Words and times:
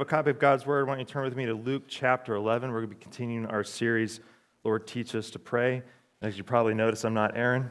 have 0.00 0.06
a 0.06 0.10
copy 0.10 0.30
of 0.30 0.38
God's 0.38 0.64
Word, 0.64 0.86
why 0.86 0.94
don't 0.94 1.00
you 1.00 1.04
turn 1.04 1.24
with 1.24 1.36
me 1.36 1.44
to 1.44 1.52
Luke 1.52 1.82
chapter 1.86 2.34
11? 2.34 2.70
We're 2.70 2.78
going 2.78 2.88
to 2.88 2.96
be 2.96 3.02
continuing 3.02 3.44
our 3.44 3.62
series, 3.62 4.20
Lord, 4.64 4.86
Teach 4.86 5.14
Us 5.14 5.28
to 5.32 5.38
Pray. 5.38 5.82
As 6.22 6.38
you 6.38 6.42
probably 6.42 6.72
noticed, 6.72 7.04
I'm 7.04 7.12
not 7.12 7.36
Aaron. 7.36 7.70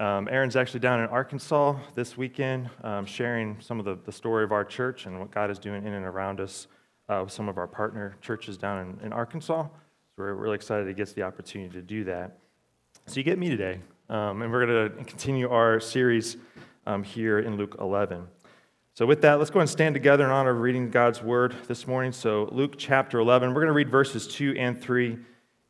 Um, 0.00 0.26
Aaron's 0.30 0.56
actually 0.56 0.80
down 0.80 1.00
in 1.00 1.06
Arkansas 1.10 1.76
this 1.94 2.16
weekend, 2.16 2.70
um, 2.82 3.04
sharing 3.04 3.60
some 3.60 3.78
of 3.78 3.84
the, 3.84 3.98
the 4.06 4.10
story 4.10 4.42
of 4.42 4.52
our 4.52 4.64
church 4.64 5.04
and 5.04 5.20
what 5.20 5.30
God 5.30 5.50
is 5.50 5.58
doing 5.58 5.86
in 5.86 5.92
and 5.92 6.06
around 6.06 6.40
us 6.40 6.66
uh, 7.10 7.20
with 7.24 7.32
some 7.34 7.46
of 7.46 7.58
our 7.58 7.68
partner 7.68 8.16
churches 8.22 8.56
down 8.56 8.98
in, 8.98 9.06
in, 9.08 9.12
Arkansas. 9.12 9.64
So 9.64 9.70
we're 10.16 10.32
really 10.32 10.54
excited 10.54 10.88
he 10.88 10.94
gets 10.94 11.12
the 11.12 11.24
opportunity 11.24 11.74
to 11.74 11.82
do 11.82 12.04
that. 12.04 12.38
So 13.04 13.16
you 13.16 13.22
get 13.22 13.38
me 13.38 13.50
today, 13.50 13.80
um, 14.08 14.40
and 14.40 14.50
we're 14.50 14.64
going 14.64 14.96
to 14.96 15.04
continue 15.04 15.50
our 15.50 15.78
series 15.80 16.38
um, 16.86 17.02
here 17.02 17.40
in 17.40 17.58
Luke 17.58 17.76
11. 17.78 18.26
So, 18.96 19.04
with 19.04 19.20
that, 19.20 19.34
let's 19.34 19.50
go 19.50 19.60
and 19.60 19.68
stand 19.68 19.94
together 19.94 20.24
in 20.24 20.30
honor 20.30 20.52
of 20.52 20.60
reading 20.60 20.88
God's 20.88 21.22
word 21.22 21.54
this 21.68 21.86
morning. 21.86 22.12
So, 22.12 22.48
Luke 22.50 22.76
chapter 22.78 23.18
11, 23.18 23.50
we're 23.50 23.60
going 23.60 23.66
to 23.66 23.74
read 23.74 23.90
verses 23.90 24.26
2 24.26 24.54
and 24.56 24.80
3, 24.80 25.18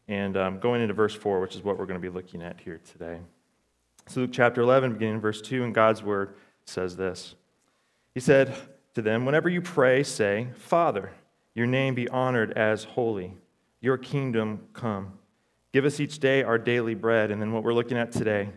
and 0.06 0.36
um, 0.36 0.60
going 0.60 0.80
into 0.80 0.94
verse 0.94 1.12
4, 1.12 1.40
which 1.40 1.56
is 1.56 1.64
what 1.64 1.76
we're 1.76 1.86
going 1.86 2.00
to 2.00 2.08
be 2.08 2.14
looking 2.14 2.40
at 2.40 2.60
here 2.60 2.80
today. 2.92 3.18
So, 4.06 4.20
Luke 4.20 4.30
chapter 4.32 4.60
11, 4.60 4.92
beginning 4.92 5.16
in 5.16 5.20
verse 5.20 5.42
2, 5.42 5.64
and 5.64 5.74
God's 5.74 6.04
word 6.04 6.36
says 6.66 6.94
this 6.96 7.34
He 8.14 8.20
said 8.20 8.54
to 8.94 9.02
them, 9.02 9.26
Whenever 9.26 9.48
you 9.48 9.60
pray, 9.60 10.04
say, 10.04 10.46
Father, 10.54 11.10
your 11.52 11.66
name 11.66 11.96
be 11.96 12.08
honored 12.08 12.52
as 12.52 12.84
holy, 12.84 13.34
your 13.80 13.98
kingdom 13.98 14.68
come. 14.72 15.14
Give 15.72 15.84
us 15.84 15.98
each 15.98 16.20
day 16.20 16.44
our 16.44 16.58
daily 16.58 16.94
bread, 16.94 17.32
and 17.32 17.42
then 17.42 17.50
what 17.50 17.64
we're 17.64 17.74
looking 17.74 17.98
at 17.98 18.12
today, 18.12 18.50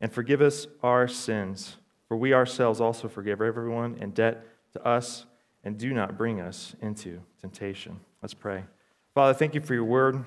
and 0.00 0.12
forgive 0.12 0.40
us 0.40 0.68
our 0.80 1.08
sins 1.08 1.76
for 2.12 2.16
we 2.16 2.34
ourselves 2.34 2.78
also 2.78 3.08
forgive 3.08 3.40
everyone 3.40 3.96
in 3.98 4.10
debt 4.10 4.44
to 4.74 4.86
us, 4.86 5.24
and 5.64 5.78
do 5.78 5.94
not 5.94 6.18
bring 6.18 6.42
us 6.42 6.76
into 6.82 7.18
temptation. 7.40 7.98
Let's 8.20 8.34
pray. 8.34 8.64
Father, 9.14 9.32
thank 9.32 9.54
you 9.54 9.62
for 9.62 9.72
your 9.72 9.86
word. 9.86 10.22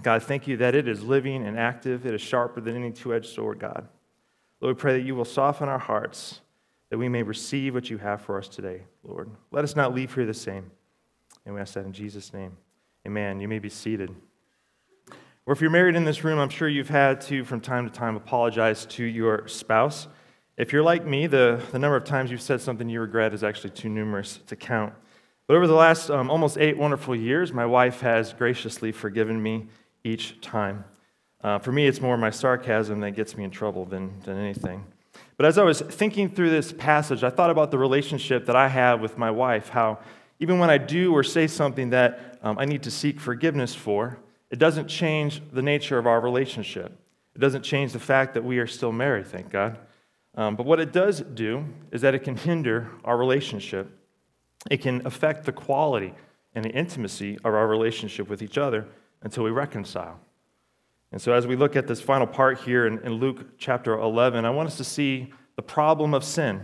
God, 0.00 0.22
thank 0.22 0.48
you 0.48 0.56
that 0.56 0.74
it 0.74 0.88
is 0.88 1.02
living 1.02 1.46
and 1.46 1.58
active. 1.58 2.06
It 2.06 2.14
is 2.14 2.22
sharper 2.22 2.62
than 2.62 2.74
any 2.74 2.90
two 2.90 3.12
edged 3.12 3.34
sword, 3.34 3.58
God. 3.58 3.86
Lord, 4.62 4.76
we 4.76 4.80
pray 4.80 4.92
that 4.94 5.04
you 5.04 5.14
will 5.14 5.26
soften 5.26 5.68
our 5.68 5.78
hearts, 5.78 6.40
that 6.88 6.96
we 6.96 7.10
may 7.10 7.22
receive 7.22 7.74
what 7.74 7.90
you 7.90 7.98
have 7.98 8.22
for 8.22 8.38
us 8.38 8.48
today, 8.48 8.84
Lord. 9.04 9.28
Let 9.50 9.62
us 9.62 9.76
not 9.76 9.94
leave 9.94 10.14
here 10.14 10.24
the 10.24 10.32
same. 10.32 10.70
And 11.44 11.54
we 11.54 11.60
ask 11.60 11.74
that 11.74 11.84
in 11.84 11.92
Jesus' 11.92 12.32
name. 12.32 12.56
Amen. 13.06 13.40
You 13.40 13.48
may 13.48 13.58
be 13.58 13.68
seated. 13.68 14.10
Or 15.44 15.52
if 15.52 15.60
you're 15.60 15.68
married 15.68 15.96
in 15.96 16.06
this 16.06 16.24
room, 16.24 16.38
I'm 16.38 16.48
sure 16.48 16.66
you've 16.66 16.88
had 16.88 17.20
to, 17.22 17.44
from 17.44 17.60
time 17.60 17.86
to 17.86 17.92
time, 17.92 18.16
apologize 18.16 18.86
to 18.86 19.04
your 19.04 19.46
spouse. 19.48 20.08
If 20.60 20.74
you're 20.74 20.82
like 20.82 21.06
me, 21.06 21.26
the, 21.26 21.58
the 21.72 21.78
number 21.78 21.96
of 21.96 22.04
times 22.04 22.30
you've 22.30 22.42
said 22.42 22.60
something 22.60 22.86
you 22.86 23.00
regret 23.00 23.32
is 23.32 23.42
actually 23.42 23.70
too 23.70 23.88
numerous 23.88 24.40
to 24.46 24.56
count. 24.56 24.92
But 25.46 25.56
over 25.56 25.66
the 25.66 25.72
last 25.72 26.10
um, 26.10 26.30
almost 26.30 26.58
eight 26.58 26.76
wonderful 26.76 27.16
years, 27.16 27.50
my 27.50 27.64
wife 27.64 28.02
has 28.02 28.34
graciously 28.34 28.92
forgiven 28.92 29.42
me 29.42 29.68
each 30.04 30.38
time. 30.42 30.84
Uh, 31.42 31.60
for 31.60 31.72
me, 31.72 31.86
it's 31.86 32.02
more 32.02 32.18
my 32.18 32.28
sarcasm 32.28 33.00
that 33.00 33.12
gets 33.12 33.38
me 33.38 33.44
in 33.44 33.50
trouble 33.50 33.86
than, 33.86 34.20
than 34.26 34.36
anything. 34.36 34.84
But 35.38 35.46
as 35.46 35.56
I 35.56 35.62
was 35.62 35.80
thinking 35.80 36.28
through 36.28 36.50
this 36.50 36.72
passage, 36.72 37.24
I 37.24 37.30
thought 37.30 37.48
about 37.48 37.70
the 37.70 37.78
relationship 37.78 38.44
that 38.44 38.54
I 38.54 38.68
have 38.68 39.00
with 39.00 39.16
my 39.16 39.30
wife, 39.30 39.70
how 39.70 39.98
even 40.40 40.58
when 40.58 40.68
I 40.68 40.76
do 40.76 41.14
or 41.14 41.22
say 41.22 41.46
something 41.46 41.88
that 41.88 42.38
um, 42.42 42.58
I 42.58 42.66
need 42.66 42.82
to 42.82 42.90
seek 42.90 43.18
forgiveness 43.18 43.74
for, 43.74 44.18
it 44.50 44.58
doesn't 44.58 44.88
change 44.88 45.40
the 45.54 45.62
nature 45.62 45.96
of 45.96 46.06
our 46.06 46.20
relationship. 46.20 46.92
It 47.34 47.38
doesn't 47.38 47.62
change 47.62 47.94
the 47.94 47.98
fact 47.98 48.34
that 48.34 48.44
we 48.44 48.58
are 48.58 48.66
still 48.66 48.92
married, 48.92 49.26
thank 49.26 49.48
God. 49.48 49.78
Um, 50.40 50.56
but 50.56 50.64
what 50.64 50.80
it 50.80 50.90
does 50.90 51.20
do 51.20 51.66
is 51.92 52.00
that 52.00 52.14
it 52.14 52.20
can 52.20 52.34
hinder 52.34 52.88
our 53.04 53.18
relationship. 53.18 53.94
It 54.70 54.78
can 54.78 55.06
affect 55.06 55.44
the 55.44 55.52
quality 55.52 56.14
and 56.54 56.64
the 56.64 56.70
intimacy 56.70 57.36
of 57.44 57.52
our 57.52 57.68
relationship 57.68 58.26
with 58.30 58.40
each 58.40 58.56
other 58.56 58.88
until 59.20 59.44
we 59.44 59.50
reconcile. 59.50 60.18
And 61.12 61.20
so, 61.20 61.34
as 61.34 61.46
we 61.46 61.56
look 61.56 61.76
at 61.76 61.86
this 61.86 62.00
final 62.00 62.26
part 62.26 62.60
here 62.60 62.86
in, 62.86 63.00
in 63.00 63.12
Luke 63.14 63.58
chapter 63.58 63.92
11, 63.92 64.46
I 64.46 64.50
want 64.50 64.66
us 64.68 64.78
to 64.78 64.84
see 64.84 65.30
the 65.56 65.62
problem 65.62 66.14
of 66.14 66.24
sin 66.24 66.62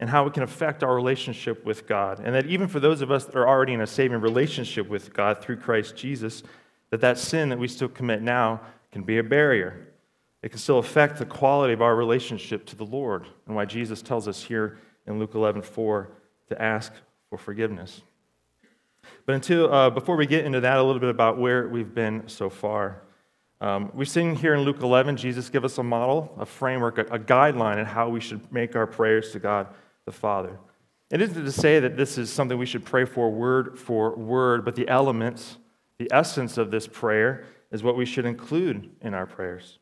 and 0.00 0.08
how 0.08 0.24
it 0.26 0.32
can 0.32 0.42
affect 0.42 0.82
our 0.82 0.94
relationship 0.94 1.66
with 1.66 1.86
God. 1.86 2.18
And 2.18 2.34
that 2.34 2.46
even 2.46 2.66
for 2.66 2.80
those 2.80 3.02
of 3.02 3.10
us 3.10 3.26
that 3.26 3.36
are 3.36 3.46
already 3.46 3.74
in 3.74 3.82
a 3.82 3.86
saving 3.86 4.22
relationship 4.22 4.88
with 4.88 5.12
God 5.12 5.42
through 5.42 5.58
Christ 5.58 5.96
Jesus, 5.96 6.42
that 6.88 7.02
that 7.02 7.18
sin 7.18 7.50
that 7.50 7.58
we 7.58 7.68
still 7.68 7.88
commit 7.88 8.22
now 8.22 8.62
can 8.90 9.02
be 9.02 9.18
a 9.18 9.22
barrier 9.22 9.83
it 10.44 10.50
can 10.50 10.58
still 10.58 10.78
affect 10.78 11.16
the 11.16 11.24
quality 11.24 11.72
of 11.72 11.80
our 11.80 11.96
relationship 11.96 12.66
to 12.66 12.76
the 12.76 12.84
Lord, 12.84 13.26
and 13.46 13.56
why 13.56 13.64
Jesus 13.64 14.02
tells 14.02 14.28
us 14.28 14.42
here 14.42 14.76
in 15.06 15.18
Luke 15.18 15.34
11 15.34 15.62
4 15.62 16.10
to 16.50 16.62
ask 16.62 16.92
for 17.30 17.38
forgiveness. 17.38 18.02
But 19.24 19.36
until, 19.36 19.72
uh, 19.72 19.88
before 19.88 20.16
we 20.16 20.26
get 20.26 20.44
into 20.44 20.60
that, 20.60 20.76
a 20.76 20.82
little 20.82 21.00
bit 21.00 21.08
about 21.08 21.38
where 21.38 21.66
we've 21.66 21.94
been 21.94 22.28
so 22.28 22.50
far. 22.50 23.00
Um, 23.62 23.90
we've 23.94 24.08
seen 24.08 24.34
here 24.34 24.52
in 24.54 24.60
Luke 24.60 24.82
11, 24.82 25.16
Jesus 25.16 25.48
give 25.48 25.64
us 25.64 25.78
a 25.78 25.82
model, 25.82 26.34
a 26.38 26.44
framework, 26.44 26.98
a, 26.98 27.04
a 27.04 27.18
guideline 27.18 27.78
on 27.78 27.86
how 27.86 28.10
we 28.10 28.20
should 28.20 28.52
make 28.52 28.76
our 28.76 28.86
prayers 28.86 29.32
to 29.32 29.38
God 29.38 29.68
the 30.04 30.12
Father. 30.12 30.58
It 31.10 31.22
isn't 31.22 31.42
to 31.42 31.52
say 31.52 31.80
that 31.80 31.96
this 31.96 32.18
is 32.18 32.30
something 32.30 32.58
we 32.58 32.66
should 32.66 32.84
pray 32.84 33.06
for 33.06 33.30
word 33.30 33.78
for 33.78 34.14
word, 34.14 34.62
but 34.66 34.76
the 34.76 34.86
elements, 34.90 35.56
the 35.96 36.12
essence 36.12 36.58
of 36.58 36.70
this 36.70 36.86
prayer 36.86 37.46
is 37.72 37.82
what 37.82 37.96
we 37.96 38.04
should 38.04 38.26
include 38.26 38.90
in 39.00 39.14
our 39.14 39.24
prayers. 39.24 39.78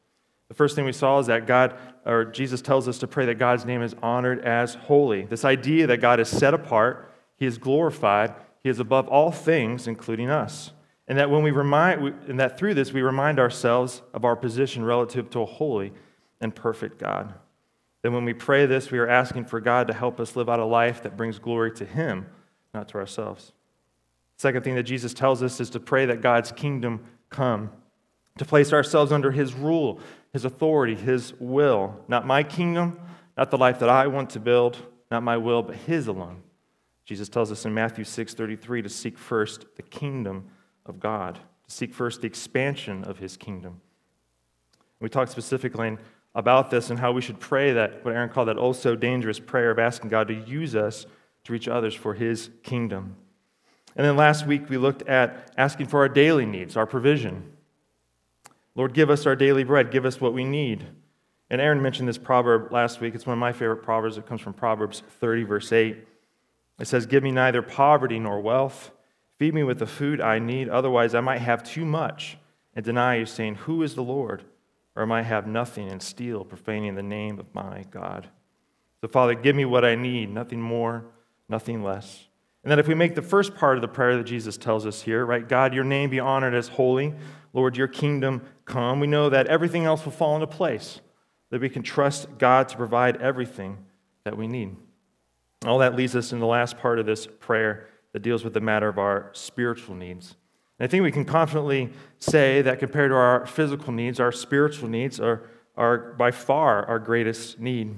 The 0.52 0.56
first 0.56 0.76
thing 0.76 0.84
we 0.84 0.92
saw 0.92 1.18
is 1.18 1.28
that 1.28 1.46
God, 1.46 1.78
or 2.04 2.26
Jesus 2.26 2.60
tells 2.60 2.86
us 2.86 2.98
to 2.98 3.06
pray 3.06 3.24
that 3.24 3.38
God's 3.38 3.64
name 3.64 3.80
is 3.80 3.94
honored 4.02 4.44
as 4.44 4.74
holy. 4.74 5.22
This 5.22 5.46
idea 5.46 5.86
that 5.86 6.02
God 6.02 6.20
is 6.20 6.28
set 6.28 6.52
apart, 6.52 7.10
He 7.38 7.46
is 7.46 7.56
glorified, 7.56 8.34
He 8.62 8.68
is 8.68 8.78
above 8.78 9.08
all 9.08 9.32
things, 9.32 9.86
including 9.86 10.28
us. 10.28 10.72
And 11.08 11.16
that 11.16 11.30
when 11.30 11.42
we 11.42 11.52
remind, 11.52 12.02
and 12.28 12.38
that 12.38 12.58
through 12.58 12.74
this 12.74 12.92
we 12.92 13.00
remind 13.00 13.38
ourselves 13.38 14.02
of 14.12 14.26
our 14.26 14.36
position 14.36 14.84
relative 14.84 15.30
to 15.30 15.40
a 15.40 15.46
holy 15.46 15.94
and 16.38 16.54
perfect 16.54 16.98
God. 16.98 17.32
Then 18.02 18.12
when 18.12 18.26
we 18.26 18.34
pray 18.34 18.66
this, 18.66 18.90
we 18.90 18.98
are 18.98 19.08
asking 19.08 19.46
for 19.46 19.58
God 19.58 19.86
to 19.86 19.94
help 19.94 20.20
us 20.20 20.36
live 20.36 20.50
out 20.50 20.60
a 20.60 20.66
life 20.66 21.02
that 21.04 21.16
brings 21.16 21.38
glory 21.38 21.72
to 21.76 21.86
Him, 21.86 22.26
not 22.74 22.88
to 22.88 22.96
ourselves. 22.96 23.52
Second 24.36 24.64
thing 24.64 24.74
that 24.74 24.82
Jesus 24.82 25.14
tells 25.14 25.42
us 25.42 25.60
is 25.60 25.70
to 25.70 25.80
pray 25.80 26.04
that 26.04 26.20
God's 26.20 26.52
kingdom 26.52 27.06
come, 27.30 27.70
to 28.36 28.44
place 28.44 28.74
ourselves 28.74 29.12
under 29.12 29.30
His 29.30 29.54
rule, 29.54 29.98
his 30.32 30.44
authority, 30.44 30.94
his 30.94 31.34
will. 31.38 32.00
Not 32.08 32.26
my 32.26 32.42
kingdom, 32.42 32.98
not 33.36 33.50
the 33.50 33.58
life 33.58 33.78
that 33.80 33.88
I 33.88 34.06
want 34.06 34.30
to 34.30 34.40
build, 34.40 34.78
not 35.10 35.22
my 35.22 35.36
will, 35.36 35.62
but 35.62 35.76
his 35.76 36.06
alone. 36.06 36.42
Jesus 37.04 37.28
tells 37.28 37.50
us 37.50 37.64
in 37.64 37.74
Matthew 37.74 38.04
6:33 38.04 38.82
to 38.82 38.88
seek 38.88 39.18
first 39.18 39.66
the 39.76 39.82
kingdom 39.82 40.48
of 40.86 41.00
God, 41.00 41.34
to 41.34 41.70
seek 41.70 41.92
first 41.92 42.20
the 42.20 42.26
expansion 42.26 43.04
of 43.04 43.18
his 43.18 43.36
kingdom. 43.36 43.80
We 45.00 45.08
talked 45.08 45.32
specifically 45.32 45.98
about 46.34 46.70
this 46.70 46.90
and 46.90 46.98
how 46.98 47.12
we 47.12 47.20
should 47.20 47.40
pray 47.40 47.72
that, 47.72 48.04
what 48.04 48.14
Aaron 48.14 48.30
called 48.30 48.48
that 48.48 48.58
oh 48.58 48.72
so 48.72 48.94
dangerous 48.94 49.38
prayer 49.38 49.70
of 49.70 49.78
asking 49.78 50.10
God 50.10 50.28
to 50.28 50.34
use 50.34 50.74
us 50.74 51.06
to 51.44 51.52
reach 51.52 51.68
others 51.68 51.94
for 51.94 52.14
his 52.14 52.50
kingdom. 52.62 53.16
And 53.96 54.06
then 54.06 54.16
last 54.16 54.46
week 54.46 54.70
we 54.70 54.78
looked 54.78 55.02
at 55.02 55.52
asking 55.58 55.88
for 55.88 56.00
our 56.00 56.08
daily 56.08 56.46
needs, 56.46 56.76
our 56.76 56.86
provision. 56.86 57.52
Lord, 58.74 58.94
give 58.94 59.10
us 59.10 59.26
our 59.26 59.36
daily 59.36 59.64
bread. 59.64 59.90
Give 59.90 60.04
us 60.04 60.20
what 60.20 60.32
we 60.32 60.44
need. 60.44 60.86
And 61.50 61.60
Aaron 61.60 61.82
mentioned 61.82 62.08
this 62.08 62.18
proverb 62.18 62.72
last 62.72 63.00
week. 63.00 63.14
It's 63.14 63.26
one 63.26 63.34
of 63.34 63.38
my 63.38 63.52
favorite 63.52 63.82
proverbs. 63.82 64.16
It 64.16 64.26
comes 64.26 64.40
from 64.40 64.54
Proverbs 64.54 65.02
30, 65.20 65.44
verse 65.44 65.70
8. 65.72 65.98
It 66.80 66.86
says, 66.86 67.04
Give 67.04 67.22
me 67.22 67.30
neither 67.30 67.60
poverty 67.60 68.18
nor 68.18 68.40
wealth. 68.40 68.90
Feed 69.38 69.54
me 69.54 69.62
with 69.62 69.78
the 69.78 69.86
food 69.86 70.20
I 70.20 70.38
need. 70.38 70.68
Otherwise, 70.68 71.14
I 71.14 71.20
might 71.20 71.40
have 71.40 71.62
too 71.62 71.84
much 71.84 72.38
and 72.74 72.84
deny 72.84 73.16
you, 73.16 73.26
saying, 73.26 73.56
Who 73.56 73.82
is 73.82 73.94
the 73.94 74.02
Lord? 74.02 74.44
Or 74.96 75.02
I 75.02 75.06
might 75.06 75.24
have 75.24 75.46
nothing 75.46 75.90
and 75.90 76.02
steal, 76.02 76.44
profaning 76.44 76.94
the 76.94 77.02
name 77.02 77.38
of 77.38 77.54
my 77.54 77.84
God. 77.90 78.28
So, 79.00 79.08
Father, 79.08 79.34
give 79.34 79.56
me 79.56 79.64
what 79.64 79.84
I 79.84 79.94
need, 79.94 80.30
nothing 80.30 80.60
more, 80.60 81.04
nothing 81.48 81.82
less. 81.82 82.28
And 82.62 82.70
that 82.70 82.78
if 82.78 82.86
we 82.86 82.94
make 82.94 83.14
the 83.14 83.22
first 83.22 83.54
part 83.54 83.76
of 83.76 83.82
the 83.82 83.88
prayer 83.88 84.16
that 84.16 84.24
Jesus 84.24 84.56
tells 84.56 84.86
us 84.86 85.02
here, 85.02 85.26
right, 85.26 85.48
God, 85.48 85.74
your 85.74 85.84
name 85.84 86.10
be 86.10 86.20
honored 86.20 86.54
as 86.54 86.68
holy, 86.68 87.14
Lord, 87.52 87.76
your 87.76 87.88
kingdom 87.88 88.42
come, 88.64 89.00
we 89.00 89.08
know 89.08 89.28
that 89.28 89.48
everything 89.48 89.84
else 89.84 90.04
will 90.04 90.12
fall 90.12 90.36
into 90.36 90.46
place, 90.46 91.00
that 91.50 91.60
we 91.60 91.68
can 91.68 91.82
trust 91.82 92.38
God 92.38 92.68
to 92.68 92.76
provide 92.76 93.20
everything 93.20 93.78
that 94.24 94.36
we 94.36 94.46
need. 94.46 94.76
All 95.64 95.78
that 95.78 95.96
leads 95.96 96.14
us 96.14 96.32
in 96.32 96.38
the 96.38 96.46
last 96.46 96.78
part 96.78 96.98
of 96.98 97.06
this 97.06 97.26
prayer 97.26 97.88
that 98.12 98.22
deals 98.22 98.44
with 98.44 98.54
the 98.54 98.60
matter 98.60 98.88
of 98.88 98.98
our 98.98 99.30
spiritual 99.32 99.94
needs. 99.94 100.36
And 100.78 100.88
I 100.88 100.90
think 100.90 101.02
we 101.02 101.12
can 101.12 101.24
confidently 101.24 101.90
say 102.18 102.62
that 102.62 102.78
compared 102.78 103.10
to 103.10 103.14
our 103.14 103.46
physical 103.46 103.92
needs, 103.92 104.20
our 104.20 104.32
spiritual 104.32 104.88
needs 104.88 105.20
are, 105.20 105.48
are 105.76 106.14
by 106.14 106.30
far 106.30 106.84
our 106.86 106.98
greatest 106.98 107.58
need. 107.58 107.96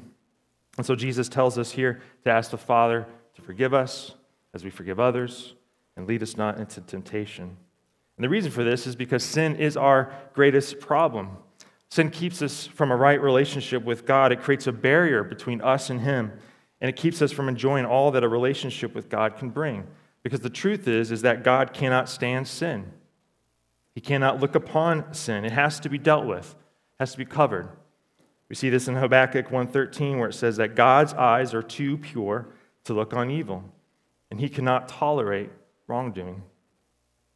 And 0.76 0.84
so 0.84 0.94
Jesus 0.94 1.28
tells 1.28 1.58
us 1.58 1.72
here 1.72 2.02
to 2.24 2.30
ask 2.30 2.50
the 2.50 2.58
Father 2.58 3.06
to 3.36 3.42
forgive 3.42 3.74
us 3.74 4.14
as 4.54 4.64
we 4.64 4.70
forgive 4.70 5.00
others 5.00 5.54
and 5.96 6.06
lead 6.06 6.22
us 6.22 6.36
not 6.36 6.58
into 6.58 6.80
temptation. 6.80 7.56
And 8.16 8.24
the 8.24 8.28
reason 8.28 8.50
for 8.50 8.64
this 8.64 8.86
is 8.86 8.96
because 8.96 9.24
sin 9.24 9.56
is 9.56 9.76
our 9.76 10.14
greatest 10.32 10.80
problem. 10.80 11.36
Sin 11.90 12.10
keeps 12.10 12.40
us 12.40 12.66
from 12.66 12.90
a 12.90 12.96
right 12.96 13.20
relationship 13.20 13.84
with 13.84 14.06
God, 14.06 14.32
it 14.32 14.40
creates 14.40 14.66
a 14.66 14.72
barrier 14.72 15.22
between 15.22 15.60
us 15.60 15.90
and 15.90 16.00
Him. 16.00 16.32
and 16.80 16.88
it 16.90 16.96
keeps 16.96 17.22
us 17.22 17.32
from 17.32 17.48
enjoying 17.48 17.86
all 17.86 18.10
that 18.10 18.24
a 18.24 18.28
relationship 18.28 18.94
with 18.94 19.08
God 19.08 19.38
can 19.38 19.48
bring. 19.48 19.86
Because 20.22 20.40
the 20.40 20.50
truth 20.50 20.86
is, 20.86 21.10
is 21.10 21.22
that 21.22 21.42
God 21.42 21.72
cannot 21.72 22.08
stand 22.08 22.46
sin. 22.46 22.92
He 23.94 24.00
cannot 24.00 24.40
look 24.40 24.54
upon 24.54 25.14
sin. 25.14 25.44
It 25.44 25.52
has 25.52 25.80
to 25.80 25.88
be 25.88 25.98
dealt 25.98 26.26
with, 26.26 26.50
it 26.50 27.00
has 27.00 27.12
to 27.12 27.18
be 27.18 27.24
covered. 27.24 27.68
We 28.48 28.56
see 28.56 28.68
this 28.68 28.88
in 28.88 28.96
Habakkuk 28.96 29.48
1:13 29.48 30.18
where 30.18 30.28
it 30.28 30.34
says 30.34 30.56
that 30.56 30.76
God's 30.76 31.14
eyes 31.14 31.54
are 31.54 31.62
too 31.62 31.96
pure 31.96 32.48
to 32.84 32.92
look 32.92 33.14
on 33.14 33.30
evil, 33.30 33.64
and 34.30 34.40
he 34.40 34.48
cannot 34.48 34.88
tolerate 34.88 35.50
wrongdoing. 35.86 36.42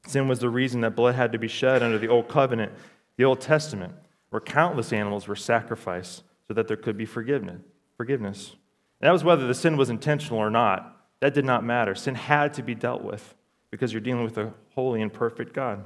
Sin 0.06 0.28
was 0.28 0.38
the 0.38 0.48
reason 0.48 0.80
that 0.80 0.96
blood 0.96 1.14
had 1.14 1.32
to 1.32 1.38
be 1.38 1.48
shed 1.48 1.82
under 1.82 1.98
the 1.98 2.08
old 2.08 2.28
covenant, 2.28 2.72
the 3.16 3.24
Old 3.24 3.40
Testament, 3.40 3.94
where 4.30 4.40
countless 4.40 4.92
animals 4.92 5.28
were 5.28 5.36
sacrificed 5.36 6.22
so 6.46 6.54
that 6.54 6.68
there 6.68 6.76
could 6.76 6.96
be 6.96 7.04
forgiveness. 7.04 7.60
Forgiveness. 7.96 8.56
And 9.00 9.08
that 9.08 9.12
was 9.12 9.24
whether 9.24 9.46
the 9.46 9.54
sin 9.54 9.76
was 9.76 9.90
intentional 9.90 10.38
or 10.38 10.50
not. 10.50 10.96
That 11.20 11.34
did 11.34 11.44
not 11.44 11.64
matter. 11.64 11.94
Sin 11.94 12.14
had 12.14 12.54
to 12.54 12.62
be 12.62 12.74
dealt 12.74 13.02
with 13.02 13.34
because 13.70 13.92
you're 13.92 14.00
dealing 14.00 14.24
with 14.24 14.38
a 14.38 14.52
holy 14.74 15.02
and 15.02 15.12
perfect 15.12 15.52
God. 15.52 15.84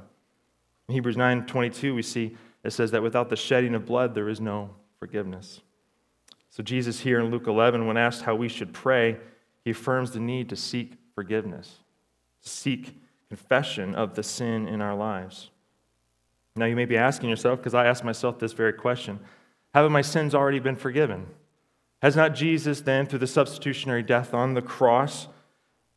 In 0.87 0.93
Hebrews 0.93 1.17
9:22 1.17 1.95
we 1.95 2.01
see 2.01 2.37
it 2.63 2.71
says 2.71 2.91
that 2.91 3.03
without 3.03 3.29
the 3.29 3.35
shedding 3.35 3.75
of 3.75 3.85
blood 3.85 4.15
there 4.15 4.29
is 4.29 4.39
no 4.39 4.69
forgiveness. 4.99 5.61
So 6.49 6.63
Jesus 6.63 6.99
here 6.99 7.19
in 7.19 7.31
Luke 7.31 7.47
11 7.47 7.87
when 7.87 7.97
asked 7.97 8.21
how 8.21 8.35
we 8.35 8.47
should 8.47 8.73
pray, 8.73 9.17
he 9.63 9.71
affirms 9.71 10.11
the 10.11 10.19
need 10.19 10.49
to 10.49 10.55
seek 10.55 10.93
forgiveness, 11.15 11.79
to 12.43 12.49
seek 12.49 12.95
confession 13.27 13.95
of 13.95 14.15
the 14.15 14.23
sin 14.23 14.67
in 14.67 14.81
our 14.81 14.95
lives. 14.95 15.49
Now 16.55 16.65
you 16.65 16.75
may 16.75 16.85
be 16.85 16.97
asking 16.97 17.29
yourself 17.29 17.59
because 17.59 17.73
I 17.73 17.85
asked 17.85 18.03
myself 18.03 18.39
this 18.39 18.53
very 18.53 18.73
question, 18.73 19.19
Haven't 19.73 19.91
my 19.91 20.01
sins 20.01 20.35
already 20.35 20.59
been 20.59 20.75
forgiven? 20.75 21.27
Has 22.01 22.15
not 22.15 22.35
Jesus 22.35 22.81
then, 22.81 23.05
through 23.05 23.19
the 23.19 23.27
substitutionary 23.27 24.03
death 24.03 24.33
on 24.33 24.53
the 24.53 24.61
cross, 24.61 25.27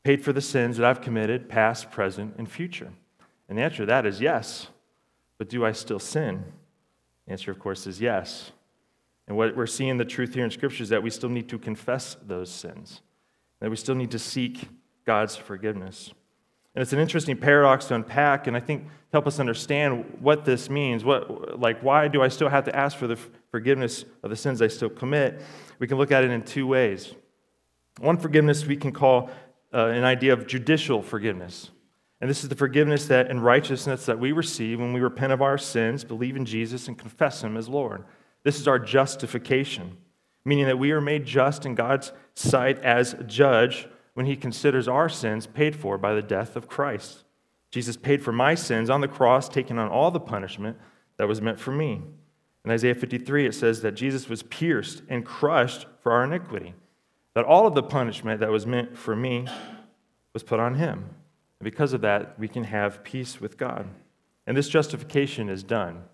paid 0.05 0.23
for 0.23 0.33
the 0.33 0.41
sins 0.41 0.77
that 0.77 0.87
I've 0.87 1.01
committed, 1.01 1.49
past, 1.49 1.91
present, 1.91 2.37
and 2.39 2.51
future? 2.51 2.93
And 3.49 3.59
the 3.59 3.63
answer 3.63 3.79
to 3.79 3.87
that 3.87 4.07
is 4.07 4.21
yes. 4.21 4.69
But 5.37 5.49
do 5.49 5.67
I 5.67 5.73
still 5.73 5.99
sin? 5.99 6.45
The 7.27 7.33
answer, 7.33 7.51
of 7.51 7.59
course, 7.59 7.87
is 7.87 8.01
yes. 8.01 8.53
And 9.27 9.37
what 9.37 9.57
we're 9.57 9.67
seeing 9.67 9.97
the 9.97 10.05
truth 10.05 10.35
here 10.35 10.45
in 10.45 10.51
Scripture 10.51 10.85
is 10.85 10.89
that 10.91 11.03
we 11.03 11.11
still 11.11 11.29
need 11.29 11.49
to 11.49 11.59
confess 11.59 12.17
those 12.25 12.51
sins, 12.51 13.03
that 13.61 13.71
we 13.71 13.77
still 13.77 13.95
need 13.95 14.11
to 14.11 14.19
seek 14.19 14.69
God's 15.05 15.37
forgiveness. 15.37 16.13
And 16.75 16.83
it's 16.83 16.93
an 16.93 16.99
interesting 16.99 17.37
paradox 17.37 17.87
to 17.87 17.95
unpack, 17.95 18.47
and 18.47 18.57
I 18.57 18.61
think 18.61 18.87
help 19.13 19.27
us 19.27 19.41
understand 19.41 20.19
what 20.21 20.45
this 20.45 20.69
means, 20.69 21.05
what, 21.05 21.59
like 21.59 21.83
why 21.83 22.09
do 22.09 22.23
I 22.23 22.29
still 22.29 22.51
have 22.51 22.65
to 22.65 22.77
ask 22.77 22.99
for 22.99 23.07
the 23.07 23.19
forgiveness 23.51 24.05
of 24.23 24.29
the 24.29 24.37
sins 24.37 24.61
I 24.61 24.69
still 24.69 24.91
commit? 24.91 25.41
we 25.79 25.87
can 25.87 25.99
look 25.99 26.13
at 26.13 26.25
it 26.25 26.31
in 26.31 26.43
two 26.43 26.67
ways. 26.67 27.15
One 27.99 28.17
forgiveness 28.17 28.67
we 28.67 28.77
can 28.77 28.93
call 28.93 29.31
uh, 29.73 29.87
an 29.87 30.05
idea 30.05 30.33
of 30.33 30.47
judicial 30.47 31.03
forgiveness. 31.03 31.71
And 32.21 32.31
this 32.31 32.43
is 32.43 32.49
the 32.49 32.57
forgiveness 32.57 33.07
that 33.09 33.31
and 33.31 33.45
righteousness 33.45 34.07
that 34.07 34.19
we 34.19 34.33
receive 34.33 34.81
when 34.81 34.93
we 34.93 35.01
repent 35.01 35.33
of 35.33 35.43
our 35.43 35.59
sins, 35.59 36.03
believe 36.05 36.37
in 36.37 36.47
Jesus, 36.47 36.89
and 36.89 36.99
confess 36.99 37.43
Him 37.43 37.57
as 37.57 37.69
Lord. 37.69 38.05
This 38.43 38.59
is 38.59 38.69
our 38.69 38.79
justification, 38.79 39.99
meaning 40.47 40.67
that 40.67 40.79
we 40.79 40.93
are 40.93 41.01
made 41.01 41.27
just 41.27 41.67
in 41.67 41.75
God's 41.75 42.13
sight 42.35 42.79
as 42.79 43.17
judge 43.27 43.89
when 44.15 44.27
He 44.27 44.37
considers 44.37 44.87
our 44.87 45.09
sins 45.09 45.47
paid 45.47 45.75
for 45.75 45.99
by 45.99 46.15
the 46.15 46.23
death 46.23 46.55
of 46.55 46.69
Christ. 46.69 47.25
Jesus 47.73 47.97
paid 47.97 48.23
for 48.23 48.33
my 48.33 48.55
sins 48.55 48.89
on 48.89 49.01
the 49.01 49.09
cross, 49.09 49.49
taking 49.49 49.77
on 49.77 49.89
all 49.89 50.13
the 50.13 50.21
punishment 50.21 50.79
that 51.19 51.27
was 51.27 51.43
meant 51.43 51.59
for 51.59 51.73
me. 51.73 52.01
In 52.65 52.71
Isaiah 52.71 52.95
53, 52.95 53.47
it 53.47 53.55
says 53.55 53.83
that 53.83 53.97
Jesus 53.97 54.29
was 54.29 54.45
pierced 54.45 55.03
and 55.09 55.27
crushed 55.27 55.87
for 56.01 56.13
our 56.13 56.23
iniquity, 56.23 56.75
that 57.35 57.45
all 57.45 57.67
of 57.67 57.75
the 57.75 57.83
punishment 57.83 58.39
that 58.39 58.51
was 58.51 58.67
meant 58.67 58.97
for 58.97 59.17
me 59.17 59.47
was 60.33 60.45
put 60.45 60.61
on 60.61 60.77
him. 60.77 61.11
And 61.59 61.65
because 61.65 61.93
of 61.93 62.03
that, 62.03 62.39
we 62.39 62.47
can 62.47 62.65
have 62.65 63.03
peace 63.03 63.41
with 63.41 63.59
God. 63.59 63.89
And 64.47 64.57
this 64.57 64.69
justification 64.69 65.49
is 65.49 65.65
done. 65.65 66.05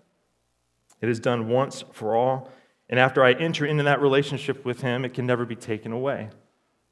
It 1.01 1.09
is 1.09 1.19
done 1.19 1.49
once 1.49 1.83
for 1.91 2.15
all. 2.15 2.51
And 2.93 2.99
after 2.99 3.25
I 3.25 3.33
enter 3.33 3.65
into 3.65 3.85
that 3.85 4.01
relationship 4.01 4.63
with 4.65 4.81
him, 4.81 5.03
it 5.03 5.15
can 5.15 5.25
never 5.25 5.45
be 5.45 5.55
taken 5.55 5.91
away. 5.91 6.29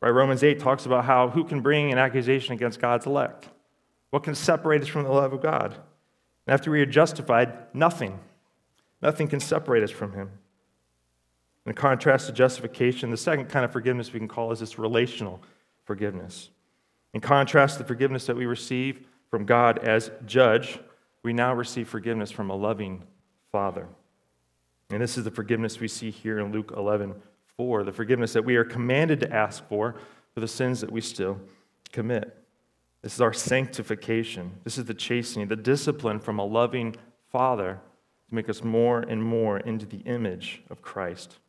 Right? 0.01 0.09
Romans 0.09 0.43
8 0.43 0.59
talks 0.59 0.87
about 0.87 1.05
how 1.05 1.29
who 1.29 1.43
can 1.43 1.61
bring 1.61 1.91
an 1.91 1.99
accusation 1.99 2.55
against 2.55 2.81
God's 2.81 3.05
elect? 3.05 3.47
What 4.09 4.23
can 4.23 4.33
separate 4.33 4.81
us 4.81 4.87
from 4.87 5.03
the 5.03 5.11
love 5.11 5.31
of 5.31 5.43
God? 5.43 5.75
And 5.75 6.53
after 6.55 6.71
we 6.71 6.81
are 6.81 6.87
justified, 6.87 7.53
nothing 7.75 8.19
Nothing 9.01 9.27
can 9.27 9.39
separate 9.39 9.83
us 9.83 9.91
from 9.91 10.13
him. 10.13 10.29
In 11.65 11.73
contrast 11.73 12.27
to 12.27 12.33
justification, 12.33 13.11
the 13.11 13.17
second 13.17 13.49
kind 13.49 13.65
of 13.65 13.71
forgiveness 13.71 14.11
we 14.11 14.19
can 14.19 14.27
call 14.27 14.51
is 14.51 14.59
this 14.59 14.79
relational 14.79 15.41
forgiveness. 15.85 16.49
In 17.13 17.21
contrast 17.21 17.77
to 17.77 17.83
the 17.83 17.87
forgiveness 17.87 18.25
that 18.25 18.35
we 18.35 18.45
receive 18.45 19.05
from 19.29 19.45
God 19.45 19.79
as 19.79 20.11
judge, 20.25 20.79
we 21.23 21.33
now 21.33 21.53
receive 21.53 21.87
forgiveness 21.87 22.31
from 22.31 22.49
a 22.49 22.55
loving 22.55 23.03
Father. 23.51 23.87
And 24.91 25.01
this 25.01 25.17
is 25.17 25.23
the 25.23 25.31
forgiveness 25.31 25.79
we 25.79 25.87
see 25.87 26.11
here 26.11 26.39
in 26.39 26.51
Luke 26.51 26.73
11 26.75 27.15
4, 27.57 27.83
the 27.83 27.91
forgiveness 27.91 28.33
that 28.33 28.43
we 28.43 28.55
are 28.55 28.63
commanded 28.63 29.19
to 29.19 29.31
ask 29.31 29.67
for 29.67 29.95
for 30.33 30.39
the 30.39 30.47
sins 30.47 30.81
that 30.81 30.91
we 30.91 31.01
still 31.01 31.39
commit. 31.91 32.37
This 33.01 33.15
is 33.15 33.21
our 33.21 33.33
sanctification. 33.33 34.51
This 34.63 34.77
is 34.77 34.85
the 34.85 34.93
chastening, 34.93 35.47
the 35.47 35.55
discipline 35.55 36.19
from 36.19 36.39
a 36.39 36.45
loving 36.45 36.95
Father 37.31 37.79
to 38.29 38.35
make 38.35 38.49
us 38.49 38.63
more 38.63 38.99
and 39.01 39.23
more 39.23 39.59
into 39.59 39.85
the 39.85 39.99
image 39.99 40.63
of 40.69 40.81
Christ. 40.81 41.39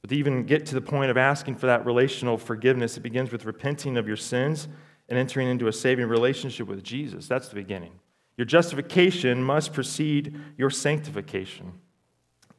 But 0.00 0.10
to 0.10 0.16
even 0.16 0.44
get 0.44 0.66
to 0.66 0.74
the 0.74 0.80
point 0.80 1.10
of 1.10 1.16
asking 1.16 1.56
for 1.56 1.66
that 1.66 1.84
relational 1.84 2.38
forgiveness, 2.38 2.96
it 2.96 3.00
begins 3.00 3.30
with 3.32 3.44
repenting 3.44 3.96
of 3.96 4.06
your 4.06 4.16
sins 4.16 4.68
and 5.08 5.18
entering 5.18 5.48
into 5.48 5.68
a 5.68 5.72
saving 5.72 6.06
relationship 6.06 6.68
with 6.68 6.82
Jesus. 6.82 7.26
That's 7.26 7.48
the 7.48 7.56
beginning. 7.56 7.92
Your 8.36 8.46
justification 8.46 9.42
must 9.42 9.72
precede 9.72 10.34
your 10.56 10.70
sanctification. 10.70 11.72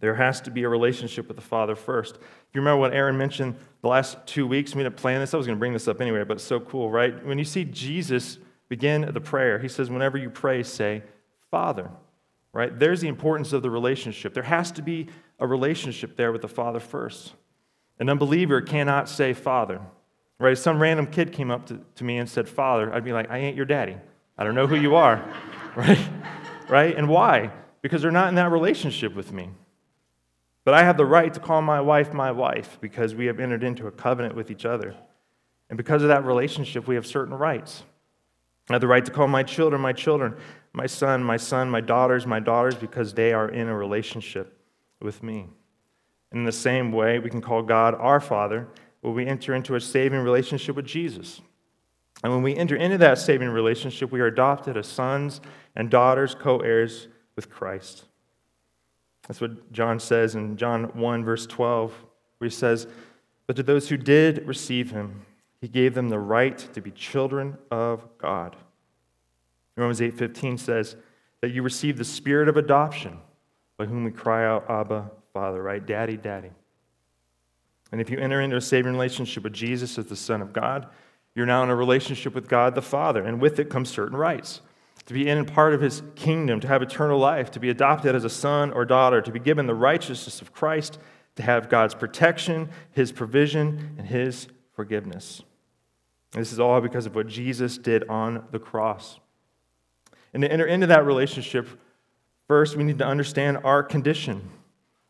There 0.02 0.16
has 0.16 0.42
to 0.42 0.52
be 0.52 0.64
a 0.64 0.70
relationship 0.70 1.28
with 1.30 1.38
the 1.38 1.44
Father 1.44 1.76
first. 1.76 2.16
If 2.16 2.54
you 2.54 2.60
remember 2.60 2.82
what 2.82 2.94
Aaron 2.94 3.18
mentioned 3.18 3.56
the 3.82 3.88
last 3.88 4.18
two 4.26 4.46
weeks, 4.46 4.76
we 4.76 4.84
didn't 4.84 4.98
plan 4.98 5.22
this. 5.22 5.34
I 5.34 5.38
was 5.38 5.48
going 5.48 5.58
to 5.58 5.60
bring 5.60 5.74
this 5.74 5.88
up 5.88 6.02
anyway, 6.02 6.26
but 6.26 6.38
it's 6.38 6.44
so 6.44 6.60
cool, 6.60 6.92
right? 6.92 7.26
When 7.26 7.38
you 7.38 7.46
see 7.46 7.64
Jesus 7.64 8.38
begin 8.68 9.10
the 9.14 9.22
prayer, 9.22 9.58
he 9.58 9.70
says, 9.70 9.90
Whenever 9.90 10.18
you 10.18 10.30
pray, 10.30 10.64
say, 10.64 11.04
Father 11.50 11.90
right? 12.54 12.78
There's 12.78 13.02
the 13.02 13.08
importance 13.08 13.54
of 13.54 13.62
the 13.62 13.70
relationship. 13.70 14.34
There 14.34 14.44
has 14.44 14.72
to 14.74 14.82
be 14.82 15.08
a 15.40 15.48
relationship 15.48 16.16
there 16.16 16.32
with 16.32 16.42
the 16.42 16.48
Father 16.48 16.80
first. 16.80 17.34
An 18.00 18.10
unbeliever 18.10 18.62
cannot 18.62 19.08
say 19.08 19.34
Father, 19.34 19.80
right? 20.40 20.54
If 20.54 20.60
some 20.60 20.82
random 20.82 21.08
kid 21.08 21.32
came 21.32 21.52
up 21.52 21.68
to, 21.68 21.80
to 21.96 22.04
me 22.04 22.18
and 22.18 22.30
said 22.30 22.50
Father, 22.50 22.94
I'd 22.94 23.04
be 23.04 23.14
like, 23.14 23.30
I 23.30 23.38
ain't 23.38 23.56
your 23.56 23.66
daddy. 23.66 23.98
I 24.38 24.44
don't 24.44 24.56
know 24.56 24.68
who 24.68 24.76
you 24.76 24.96
are, 24.96 25.24
right? 25.76 26.00
Right? 26.68 26.96
And 26.96 27.08
why? 27.08 27.52
Because 27.82 28.02
they're 28.02 28.12
not 28.12 28.30
in 28.30 28.36
that 28.36 28.52
relationship 28.52 29.16
with 29.16 29.32
me. 29.32 29.50
But 30.64 30.74
I 30.74 30.84
have 30.84 30.98
the 30.98 31.06
right 31.06 31.34
to 31.34 31.40
call 31.40 31.62
my 31.62 31.82
wife 31.82 32.14
my 32.14 32.32
wife 32.32 32.78
because 32.82 33.16
we 33.16 33.26
have 33.26 33.40
entered 33.40 33.64
into 33.64 33.88
a 33.88 33.92
covenant 33.92 34.36
with 34.36 34.52
each 34.52 34.66
other. 34.66 34.96
And 35.70 35.78
because 35.78 36.02
of 36.02 36.10
that 36.10 36.26
relationship, 36.26 36.88
we 36.88 36.96
have 36.96 37.08
certain 37.08 37.34
rights. 37.34 37.84
I 38.70 38.74
have 38.74 38.82
the 38.82 38.88
right 38.88 39.04
to 39.04 39.12
call 39.12 39.28
my 39.28 39.44
children 39.44 39.82
my 39.82 39.94
children 39.94 40.36
my 40.74 40.86
son, 40.86 41.24
my 41.24 41.38
son, 41.38 41.70
my 41.70 41.82
daughters, 41.82 42.26
my 42.26 42.40
daughters, 42.40 42.76
because 42.76 43.14
they 43.14 43.34
are 43.34 43.50
in 43.50 43.68
a 43.68 43.76
relationship 43.76 44.58
with 45.02 45.22
me. 45.22 45.48
In 46.32 46.46
the 46.46 46.52
same 46.52 46.92
way, 46.92 47.20
we 47.20 47.30
can 47.30 47.42
call 47.42 47.62
God 47.62 47.94
our 47.96 48.22
Father 48.22 48.68
when 49.02 49.14
we 49.14 49.26
enter 49.26 49.54
into 49.54 49.76
a 49.76 49.82
saving 49.82 50.20
relationship 50.20 50.76
with 50.76 50.86
Jesus. 50.86 51.42
And 52.24 52.32
when 52.32 52.44
we 52.44 52.56
enter 52.56 52.76
into 52.76 52.98
that 53.00 53.18
saving 53.18 53.50
relationship, 53.50 54.12
we 54.12 54.22
are 54.22 54.28
adopted 54.28 54.78
as 54.78 54.88
sons 54.88 55.42
and 55.76 55.90
daughters, 55.90 56.36
co 56.36 56.60
heirs 56.60 57.08
with 57.36 57.50
Christ. 57.50 58.06
That's 59.32 59.40
what 59.40 59.72
John 59.72 59.98
says 59.98 60.36
in 60.36 60.58
John 60.58 60.84
1, 60.94 61.24
verse 61.24 61.46
12, 61.46 61.94
where 62.40 62.50
he 62.50 62.54
says, 62.54 62.86
But 63.48 63.56
to 63.56 63.64
those 63.64 63.88
who 63.88 63.96
did 63.96 64.46
receive 64.46 64.92
him, 64.92 65.26
he 65.62 65.70
gave 65.70 65.94
them 65.94 66.10
the 66.10 66.20
right 66.20 66.58
to 66.74 66.82
be 66.82 66.92
children 66.92 67.58
of 67.72 68.06
God. 68.18 68.58
Romans 69.78 70.02
8:15 70.02 70.60
says 70.60 70.98
that 71.40 71.52
you 71.52 71.64
receive 71.64 71.98
the 71.98 72.04
spirit 72.04 72.50
of 72.50 72.58
adoption 72.58 73.20
by 73.78 73.86
whom 73.86 74.04
we 74.04 74.12
cry 74.12 74.46
out 74.46 74.70
abba 74.70 75.10
father 75.32 75.64
right? 75.64 75.86
Daddy 75.86 76.18
daddy. 76.18 76.52
And 77.94 78.02
if 78.02 78.10
you 78.10 78.18
enter 78.18 78.42
into 78.42 78.58
a 78.58 78.62
saving 78.62 78.92
relationship 78.92 79.46
with 79.46 79.54
jesus 79.54 79.98
as 79.98 80.08
the 80.08 80.16
son 80.18 80.42
of 80.42 80.52
god 80.52 80.88
you're 81.36 81.46
now 81.46 81.64
in 81.64 81.70
a 81.70 81.76
relationship 81.76 82.36
with 82.36 82.50
god 82.50 82.76
the 82.76 82.82
father 82.82 83.24
and 83.24 83.40
with 83.40 83.60
it 83.60 83.70
comes 83.70 83.90
certain 83.90 84.18
rights 84.18 84.60
to 85.06 85.14
be 85.14 85.28
in 85.28 85.38
and 85.38 85.52
part 85.52 85.74
of 85.74 85.82
his 85.82 86.04
kingdom 86.16 86.60
to 86.60 86.68
have 86.68 86.82
eternal 86.82 87.20
life 87.20 87.52
to 87.52 87.60
be 87.60 87.70
adopted 87.70 88.16
as 88.16 88.24
a 88.24 88.30
son 88.30 88.72
or 88.72 88.86
daughter 88.86 89.22
to 89.22 89.32
be 89.32 89.40
given 89.40 89.66
the 89.66 89.76
righteousness 89.76 90.42
of 90.42 90.54
christ 90.54 91.00
to 91.36 91.44
have 91.44 91.70
god's 91.70 91.96
protection 91.96 92.70
his 92.92 93.12
provision 93.12 93.96
and 93.98 94.08
his 94.08 94.48
forgiveness 94.74 95.42
and 96.34 96.42
this 96.42 96.54
is 96.54 96.60
all 96.60 96.80
because 96.82 97.06
of 97.06 97.16
what 97.16 97.28
jesus 97.28 97.78
did 97.78 98.08
on 98.08 98.46
the 98.52 98.60
cross 98.60 99.20
and 100.34 100.44
to 100.44 100.52
enter 100.52 100.66
into 100.66 100.88
that 100.88 101.06
relationship, 101.06 101.68
first 102.48 102.76
we 102.76 102.84
need 102.84 103.00
to 103.00 103.06
understand 103.06 103.60
our 103.64 103.84
condition. 103.84 104.50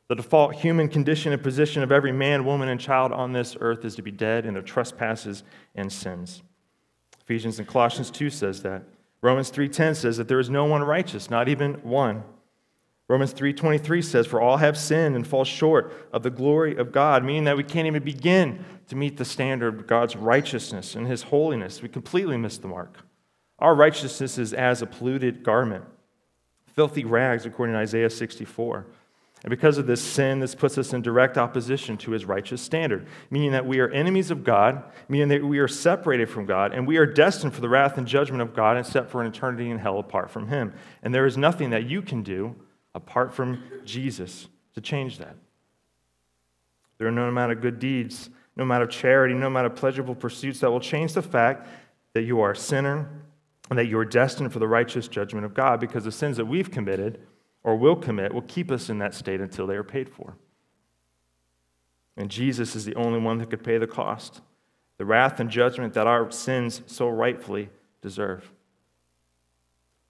The 0.07 0.15
default 0.15 0.55
human 0.55 0.89
condition 0.89 1.31
and 1.31 1.41
position 1.41 1.83
of 1.83 1.91
every 1.91 2.11
man, 2.11 2.43
woman, 2.43 2.69
and 2.69 2.79
child 2.79 3.11
on 3.11 3.31
this 3.31 3.55
earth 3.59 3.85
is 3.85 3.95
to 3.95 4.01
be 4.01 4.11
dead 4.11 4.45
in 4.45 4.53
their 4.53 4.63
trespasses 4.63 5.43
and 5.75 5.91
sins. 5.91 6.41
Ephesians 7.21 7.59
and 7.59 7.67
Colossians 7.67 8.11
2 8.11 8.29
says 8.29 8.63
that. 8.63 8.83
Romans 9.21 9.51
3:10 9.51 9.95
says 9.95 10.17
that 10.17 10.27
there 10.27 10.39
is 10.39 10.49
no 10.49 10.65
one 10.65 10.83
righteous, 10.83 11.29
not 11.29 11.47
even 11.47 11.75
one. 11.83 12.23
Romans 13.07 13.33
3:23 13.33 14.01
says 14.01 14.25
for 14.25 14.39
all 14.39 14.57
have 14.57 14.77
sinned 14.77 15.15
and 15.15 15.27
fall 15.27 15.43
short 15.43 15.93
of 16.13 16.23
the 16.23 16.29
glory 16.29 16.75
of 16.75 16.91
God, 16.91 17.23
meaning 17.23 17.43
that 17.43 17.57
we 17.57 17.63
can't 17.63 17.87
even 17.87 18.03
begin 18.03 18.63
to 18.87 18.95
meet 18.95 19.17
the 19.17 19.25
standard 19.25 19.75
of 19.75 19.87
God's 19.87 20.15
righteousness 20.15 20.95
and 20.95 21.07
his 21.07 21.23
holiness. 21.23 21.81
We 21.81 21.89
completely 21.89 22.37
miss 22.37 22.57
the 22.57 22.67
mark. 22.67 22.99
Our 23.59 23.75
righteousness 23.75 24.37
is 24.37 24.53
as 24.53 24.81
a 24.81 24.87
polluted 24.87 25.43
garment, 25.43 25.85
filthy 26.65 27.03
rags 27.03 27.45
according 27.45 27.73
to 27.73 27.79
Isaiah 27.79 28.09
64. 28.09 28.87
And 29.43 29.49
because 29.49 29.79
of 29.79 29.87
this 29.87 30.01
sin, 30.01 30.39
this 30.39 30.53
puts 30.53 30.77
us 30.77 30.93
in 30.93 31.01
direct 31.01 31.37
opposition 31.37 31.97
to 31.97 32.11
his 32.11 32.25
righteous 32.25 32.61
standard, 32.61 33.07
meaning 33.31 33.53
that 33.53 33.65
we 33.65 33.79
are 33.79 33.89
enemies 33.89 34.29
of 34.29 34.43
God, 34.43 34.83
meaning 35.09 35.29
that 35.29 35.43
we 35.43 35.57
are 35.57 35.67
separated 35.67 36.29
from 36.29 36.45
God, 36.45 36.73
and 36.73 36.85
we 36.85 36.97
are 36.97 37.07
destined 37.07 37.55
for 37.55 37.61
the 37.61 37.69
wrath 37.69 37.97
and 37.97 38.05
judgment 38.05 38.43
of 38.43 38.53
God 38.53 38.77
and 38.77 38.85
set 38.85 39.09
for 39.09 39.19
an 39.19 39.27
eternity 39.27 39.71
in 39.71 39.79
hell 39.79 39.97
apart 39.97 40.29
from 40.29 40.47
him. 40.47 40.73
And 41.01 41.13
there 41.13 41.25
is 41.25 41.37
nothing 41.37 41.71
that 41.71 41.85
you 41.85 42.03
can 42.03 42.21
do 42.21 42.55
apart 42.93 43.33
from 43.33 43.63
Jesus 43.83 44.47
to 44.75 44.81
change 44.81 45.17
that. 45.17 45.35
There 46.99 47.07
are 47.07 47.11
no 47.11 47.27
amount 47.27 47.51
of 47.51 47.61
good 47.61 47.79
deeds, 47.79 48.29
no 48.55 48.63
amount 48.63 48.83
of 48.83 48.91
charity, 48.91 49.33
no 49.33 49.47
amount 49.47 49.65
of 49.65 49.75
pleasurable 49.75 50.13
pursuits 50.13 50.59
that 50.59 50.69
will 50.69 50.79
change 50.79 51.13
the 51.13 51.21
fact 51.23 51.67
that 52.13 52.23
you 52.23 52.41
are 52.41 52.51
a 52.51 52.55
sinner 52.55 53.09
and 53.71 53.79
that 53.79 53.87
you 53.87 53.97
are 53.97 54.05
destined 54.05 54.53
for 54.53 54.59
the 54.59 54.67
righteous 54.67 55.07
judgment 55.07 55.45
of 55.45 55.55
God 55.55 55.79
because 55.79 56.03
the 56.03 56.11
sins 56.11 56.37
that 56.37 56.45
we've 56.45 56.69
committed 56.69 57.25
or 57.63 57.75
will 57.75 57.95
commit 57.95 58.33
will 58.33 58.41
keep 58.41 58.71
us 58.71 58.89
in 58.89 58.99
that 58.99 59.13
state 59.13 59.41
until 59.41 59.67
they 59.67 59.75
are 59.75 59.83
paid 59.83 60.09
for. 60.09 60.35
And 62.17 62.29
Jesus 62.29 62.75
is 62.75 62.85
the 62.85 62.95
only 62.95 63.19
one 63.19 63.37
that 63.37 63.49
could 63.49 63.63
pay 63.63 63.77
the 63.77 63.87
cost, 63.87 64.41
the 64.97 65.05
wrath 65.05 65.39
and 65.39 65.49
judgment 65.49 65.93
that 65.93 66.07
our 66.07 66.29
sins 66.31 66.81
so 66.85 67.07
rightfully 67.09 67.69
deserve. 68.01 68.51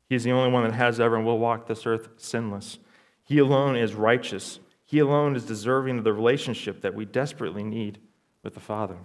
He's 0.10 0.24
the 0.24 0.32
only 0.32 0.52
one 0.52 0.64
that 0.64 0.74
has 0.74 1.00
ever 1.00 1.16
and 1.16 1.26
will 1.26 1.40
walk 1.40 1.68
this 1.68 1.86
earth 1.86 2.10
sinless. 2.18 2.80
He 3.24 3.38
alone 3.38 3.78
is 3.78 3.94
righteous. 3.94 4.60
He 4.86 5.00
alone 5.00 5.36
is 5.36 5.46
deserving 5.46 6.00
of 6.00 6.04
the 6.04 6.12
relationship 6.12 6.82
that 6.82 6.94
we 6.94 7.06
desperately 7.06 7.64
need 7.64 8.00
with 8.44 8.54
the 8.54 8.60
Father. 8.60 8.98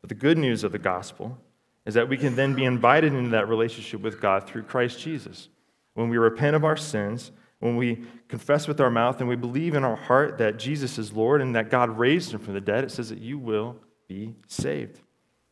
But 0.00 0.08
the 0.08 0.14
good 0.14 0.38
news 0.38 0.64
of 0.64 0.72
the 0.72 0.78
gospel 0.78 1.36
is 1.84 1.94
that 1.94 2.08
we 2.08 2.16
can 2.16 2.36
then 2.36 2.54
be 2.54 2.64
invited 2.64 3.12
into 3.12 3.30
that 3.30 3.48
relationship 3.48 4.00
with 4.00 4.20
God 4.20 4.46
through 4.46 4.62
Christ 4.62 4.98
Jesus 4.98 5.48
when 5.94 6.08
we 6.08 6.18
repent 6.18 6.56
of 6.56 6.64
our 6.64 6.76
sins, 6.76 7.32
when 7.58 7.76
we 7.76 8.02
confess 8.28 8.66
with 8.66 8.80
our 8.80 8.90
mouth 8.90 9.20
and 9.20 9.28
we 9.28 9.36
believe 9.36 9.74
in 9.74 9.84
our 9.84 9.96
heart 9.96 10.38
that 10.38 10.58
Jesus 10.58 10.98
is 10.98 11.12
Lord 11.12 11.42
and 11.42 11.54
that 11.54 11.70
God 11.70 11.98
raised 11.98 12.32
him 12.32 12.40
from 12.40 12.54
the 12.54 12.60
dead, 12.60 12.84
it 12.84 12.90
says 12.90 13.10
that 13.10 13.20
you 13.20 13.38
will 13.38 13.76
be 14.08 14.34
saved. 14.46 15.00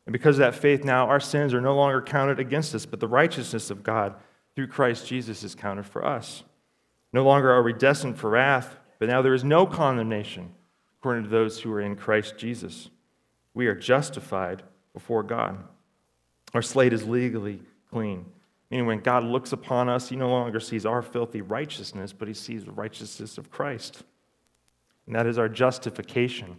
And 0.07 0.13
because 0.13 0.37
of 0.37 0.41
that 0.41 0.55
faith, 0.55 0.85
now 0.85 1.07
our 1.07 1.21
sins 1.21 1.53
are 1.53 1.61
no 1.61 1.77
longer 1.77 2.01
counted 2.01 2.41
against 2.41 2.75
us, 2.75 2.87
but 2.87 2.99
the 2.99 3.07
righteousness 3.07 3.71
of 3.71 3.83
God 3.83 4.15
through 4.57 4.69
Christ 4.69 5.07
Jesus 5.07 5.45
is 5.45 5.55
counted 5.55 5.85
for 5.85 6.05
us. 6.05 6.45
No 7.13 7.25
longer 7.25 7.53
are 7.53 7.63
we 7.63 7.75
destined 7.75 8.19
for 8.19 8.31
wrath, 8.31 8.77
but 8.99 9.09
now 9.09 9.21
there 9.21 9.35
is 9.35 9.45
no 9.45 9.67
condemnation 9.67 10.55
according 10.99 11.25
to 11.25 11.29
those 11.29 11.61
who 11.61 11.71
are 11.73 11.81
in 11.81 11.95
Christ 11.95 12.39
Jesus. 12.39 12.89
We 13.55 13.67
are 13.67 13.75
justified 13.75 14.63
before 14.95 15.23
God. 15.23 15.63
Our 16.55 16.63
slate 16.63 16.93
is 16.93 17.07
legally 17.07 17.61
clean. 17.91 18.27
Meaning, 18.71 18.87
when 18.87 19.01
God 19.01 19.25
looks 19.25 19.53
upon 19.53 19.89
us, 19.89 20.09
he 20.09 20.17
no 20.17 20.29
longer 20.29 20.61
sees 20.61 20.85
our 20.85 21.01
filthy 21.01 21.41
righteousness, 21.41 22.13
but 22.13 22.29
he 22.29 22.35
sees 22.35 22.65
the 22.65 22.73
righteousness 22.73 23.39
of 23.39 23.51
Christ. 23.51 24.03
And 25.07 25.15
that 25.15 25.27
is 25.27 25.39
our 25.39 25.49
justification. 25.49 26.57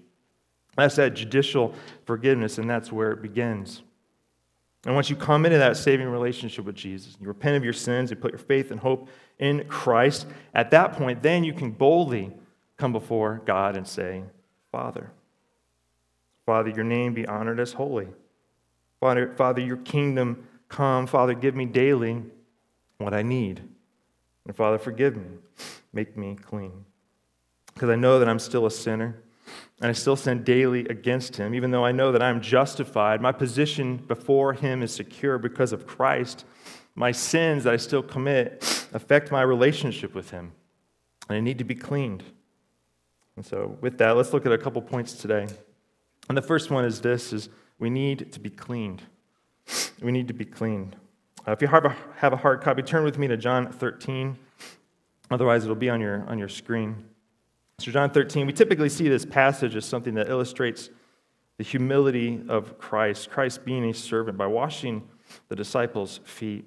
That's 0.75 0.95
that 0.95 1.13
judicial 1.13 1.75
forgiveness, 2.05 2.57
and 2.57 2.69
that's 2.69 2.91
where 2.91 3.11
it 3.11 3.21
begins. 3.21 3.83
And 4.85 4.95
once 4.95 5.09
you 5.09 5.15
come 5.15 5.45
into 5.45 5.57
that 5.57 5.77
saving 5.77 6.07
relationship 6.07 6.65
with 6.65 6.75
Jesus, 6.75 7.17
you 7.19 7.27
repent 7.27 7.57
of 7.57 7.63
your 7.63 7.73
sins, 7.73 8.09
you 8.09 8.15
put 8.15 8.31
your 8.31 8.39
faith 8.39 8.71
and 8.71 8.79
hope 8.79 9.09
in 9.37 9.65
Christ, 9.67 10.25
at 10.53 10.71
that 10.71 10.93
point, 10.93 11.21
then 11.21 11.43
you 11.43 11.53
can 11.53 11.71
boldly 11.71 12.31
come 12.77 12.93
before 12.93 13.41
God 13.45 13.75
and 13.75 13.87
say, 13.87 14.23
Father, 14.71 15.11
Father, 16.45 16.69
your 16.69 16.85
name 16.85 17.13
be 17.13 17.27
honored 17.27 17.59
as 17.59 17.73
holy. 17.73 18.07
Father, 18.99 19.33
Father 19.35 19.61
your 19.61 19.77
kingdom 19.77 20.47
come. 20.69 21.07
Father, 21.07 21.33
give 21.33 21.55
me 21.55 21.65
daily 21.65 22.23
what 22.97 23.13
I 23.13 23.21
need. 23.21 23.61
And 24.45 24.55
Father, 24.55 24.77
forgive 24.77 25.17
me. 25.17 25.27
Make 25.91 26.15
me 26.15 26.35
clean. 26.35 26.85
Because 27.73 27.89
I 27.89 27.95
know 27.95 28.19
that 28.19 28.29
I'm 28.29 28.39
still 28.39 28.65
a 28.65 28.71
sinner 28.71 29.21
and 29.81 29.89
I 29.89 29.93
still 29.93 30.15
sin 30.15 30.43
daily 30.43 30.81
against 30.88 31.38
him, 31.38 31.55
even 31.55 31.71
though 31.71 31.85
I 31.85 31.91
know 31.91 32.11
that 32.11 32.21
I'm 32.21 32.41
justified. 32.41 33.21
My 33.21 33.31
position 33.31 33.97
before 33.97 34.53
him 34.53 34.83
is 34.83 34.93
secure 34.93 35.38
because 35.38 35.71
of 35.71 35.88
Christ. 35.88 36.45
My 36.95 37.11
sins 37.11 37.63
that 37.63 37.73
I 37.73 37.77
still 37.77 38.03
commit 38.03 38.88
affect 38.93 39.31
my 39.31 39.41
relationship 39.41 40.13
with 40.13 40.31
him, 40.31 40.51
and 41.29 41.38
I 41.38 41.39
need 41.39 41.57
to 41.59 41.63
be 41.63 41.75
cleaned. 41.75 42.23
And 43.38 43.45
so, 43.45 43.77
with 43.79 43.97
that, 43.99 44.17
let's 44.17 44.33
look 44.33 44.45
at 44.45 44.51
a 44.51 44.57
couple 44.57 44.81
points 44.81 45.13
today. 45.13 45.47
And 46.27 46.38
the 46.38 46.41
first 46.41 46.69
one 46.69 46.83
is 46.83 46.99
this: 46.99 47.31
is 47.31 47.47
we 47.77 47.89
need 47.89 48.33
to 48.33 48.39
be 48.39 48.49
cleaned. 48.49 49.03
We 50.01 50.11
need 50.11 50.27
to 50.27 50.33
be 50.33 50.45
cleaned. 50.45 50.95
Uh, 51.47 51.51
if 51.51 51.61
you 51.61 51.67
have 51.67 51.85
a, 51.85 51.95
have 52.17 52.33
a 52.33 52.38
hard 52.38 52.61
copy, 52.61 52.81
turn 52.81 53.03
with 53.03 53.17
me 53.17 53.27
to 53.27 53.38
John 53.38 53.71
13. 53.71 54.38
Otherwise, 55.31 55.63
it'll 55.63 55.75
be 55.75 55.89
on 55.89 56.01
your, 56.01 56.23
on 56.27 56.38
your 56.38 56.49
screen. 56.49 57.05
So, 57.79 57.91
John 57.91 58.09
13, 58.09 58.45
we 58.45 58.53
typically 58.53 58.89
see 58.89 59.07
this 59.07 59.25
passage 59.25 59.75
as 59.75 59.85
something 59.85 60.13
that 60.15 60.29
illustrates 60.29 60.89
the 61.57 61.63
humility 61.63 62.41
of 62.47 62.77
Christ, 62.77 63.29
Christ 63.29 63.65
being 63.65 63.89
a 63.89 63.93
servant 63.93 64.38
by 64.38 64.47
washing 64.47 65.07
the 65.47 65.55
disciples' 65.55 66.19
feet. 66.23 66.65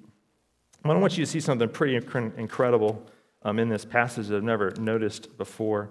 I 0.85 0.93
want 0.93 1.17
you 1.17 1.25
to 1.25 1.31
see 1.31 1.39
something 1.39 1.69
pretty 1.69 1.95
incredible 1.95 3.05
um, 3.43 3.59
in 3.59 3.69
this 3.69 3.85
passage 3.85 4.27
that 4.27 4.37
I've 4.37 4.43
never 4.43 4.71
noticed 4.79 5.37
before. 5.37 5.89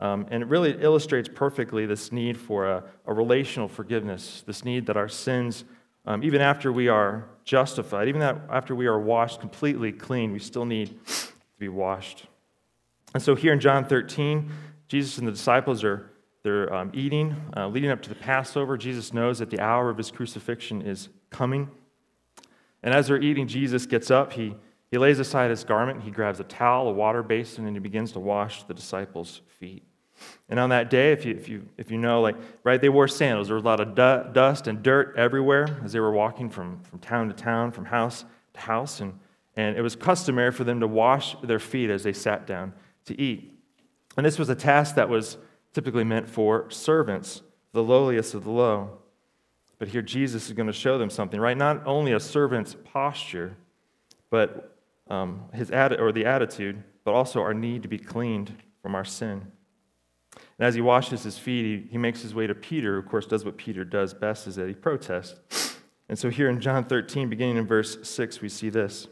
Um, 0.00 0.26
and 0.30 0.42
it 0.42 0.46
really 0.46 0.72
illustrates 0.80 1.28
perfectly 1.32 1.86
this 1.86 2.12
need 2.12 2.36
for 2.36 2.66
a, 2.68 2.84
a 3.06 3.14
relational 3.14 3.68
forgiveness, 3.68 4.42
this 4.46 4.64
need 4.64 4.86
that 4.86 4.96
our 4.96 5.08
sins 5.08 5.64
um, 6.06 6.22
even 6.22 6.40
after 6.40 6.72
we 6.72 6.88
are 6.88 7.26
justified, 7.44 8.08
even 8.08 8.22
after 8.22 8.74
we 8.74 8.86
are 8.86 8.98
washed 8.98 9.40
completely 9.40 9.92
clean, 9.92 10.32
we 10.32 10.38
still 10.38 10.64
need 10.64 10.98
to 11.06 11.32
be 11.58 11.68
washed. 11.68 12.26
And 13.14 13.22
so 13.22 13.34
here 13.34 13.52
in 13.52 13.60
John 13.60 13.84
13, 13.84 14.50
Jesus 14.88 15.18
and 15.18 15.26
the 15.26 15.32
disciples 15.32 15.84
are 15.84 16.10
they're 16.44 16.72
um, 16.74 16.90
eating, 16.92 17.34
uh, 17.56 17.68
leading 17.68 17.90
up 17.90 18.02
to 18.02 18.10
the 18.10 18.14
Passover. 18.14 18.76
Jesus 18.76 19.14
knows 19.14 19.38
that 19.38 19.48
the 19.48 19.60
hour 19.60 19.88
of 19.88 19.96
his 19.96 20.10
crucifixion 20.10 20.82
is 20.82 21.08
coming. 21.30 21.70
And 22.82 22.92
as 22.92 23.08
they're 23.08 23.20
eating, 23.20 23.48
Jesus 23.48 23.86
gets 23.86 24.10
up. 24.10 24.34
He, 24.34 24.54
he 24.90 24.98
lays 24.98 25.18
aside 25.18 25.48
his 25.48 25.64
garment. 25.64 26.02
He 26.02 26.10
grabs 26.10 26.40
a 26.40 26.44
towel, 26.44 26.88
a 26.88 26.92
water 26.92 27.22
basin, 27.22 27.66
and 27.66 27.74
he 27.74 27.80
begins 27.80 28.12
to 28.12 28.20
wash 28.20 28.62
the 28.64 28.74
disciples' 28.74 29.40
feet. 29.58 29.84
And 30.48 30.60
on 30.60 30.70
that 30.70 30.90
day, 30.90 31.12
if 31.12 31.24
you, 31.24 31.34
if 31.34 31.48
you, 31.48 31.68
if 31.76 31.90
you 31.90 31.98
know, 31.98 32.20
like, 32.20 32.36
right, 32.62 32.80
they 32.80 32.88
wore 32.88 33.08
sandals. 33.08 33.48
There 33.48 33.54
was 33.54 33.64
a 33.64 33.66
lot 33.66 33.80
of 33.80 33.94
du- 33.94 34.30
dust 34.32 34.66
and 34.66 34.82
dirt 34.82 35.14
everywhere 35.16 35.80
as 35.82 35.92
they 35.92 36.00
were 36.00 36.12
walking 36.12 36.50
from, 36.50 36.80
from 36.82 36.98
town 36.98 37.28
to 37.28 37.34
town, 37.34 37.72
from 37.72 37.86
house 37.86 38.24
to 38.54 38.60
house. 38.60 39.00
And, 39.00 39.18
and 39.56 39.76
it 39.76 39.82
was 39.82 39.96
customary 39.96 40.52
for 40.52 40.64
them 40.64 40.80
to 40.80 40.86
wash 40.86 41.36
their 41.42 41.58
feet 41.58 41.90
as 41.90 42.02
they 42.02 42.12
sat 42.12 42.46
down 42.46 42.72
to 43.06 43.20
eat. 43.20 43.58
And 44.16 44.24
this 44.24 44.38
was 44.38 44.48
a 44.48 44.54
task 44.54 44.94
that 44.96 45.08
was 45.08 45.38
typically 45.72 46.04
meant 46.04 46.28
for 46.28 46.70
servants, 46.70 47.42
the 47.72 47.82
lowliest 47.82 48.34
of 48.34 48.44
the 48.44 48.50
low. 48.50 48.98
But 49.78 49.88
here 49.88 50.02
Jesus 50.02 50.46
is 50.46 50.52
going 50.52 50.68
to 50.68 50.72
show 50.72 50.98
them 50.98 51.10
something, 51.10 51.40
right? 51.40 51.56
Not 51.56 51.86
only 51.86 52.12
a 52.12 52.20
servant's 52.20 52.76
posture, 52.92 53.56
but 54.30 54.76
um, 55.08 55.44
his 55.52 55.70
atti- 55.70 55.98
or 55.98 56.12
the 56.12 56.26
attitude, 56.26 56.82
but 57.04 57.12
also 57.12 57.40
our 57.40 57.54
need 57.54 57.82
to 57.82 57.88
be 57.88 57.98
cleaned 57.98 58.54
from 58.82 58.94
our 58.94 59.04
sin. 59.04 59.50
And 60.58 60.66
as 60.66 60.74
he 60.74 60.80
washes 60.80 61.22
his 61.22 61.38
feet, 61.38 61.64
he, 61.64 61.92
he 61.92 61.98
makes 61.98 62.22
his 62.22 62.34
way 62.34 62.46
to 62.46 62.54
Peter, 62.54 62.94
who, 62.94 62.98
of 63.00 63.08
course, 63.08 63.26
does 63.26 63.44
what 63.44 63.56
Peter 63.56 63.84
does 63.84 64.14
best, 64.14 64.46
is 64.46 64.56
that 64.56 64.68
he 64.68 64.74
protests. 64.74 65.78
And 66.08 66.18
so 66.18 66.30
here 66.30 66.48
in 66.48 66.60
John 66.60 66.84
13, 66.84 67.28
beginning 67.28 67.56
in 67.56 67.66
verse 67.66 67.98
6, 68.08 68.40
we 68.40 68.48
see 68.48 68.68
this. 68.68 69.08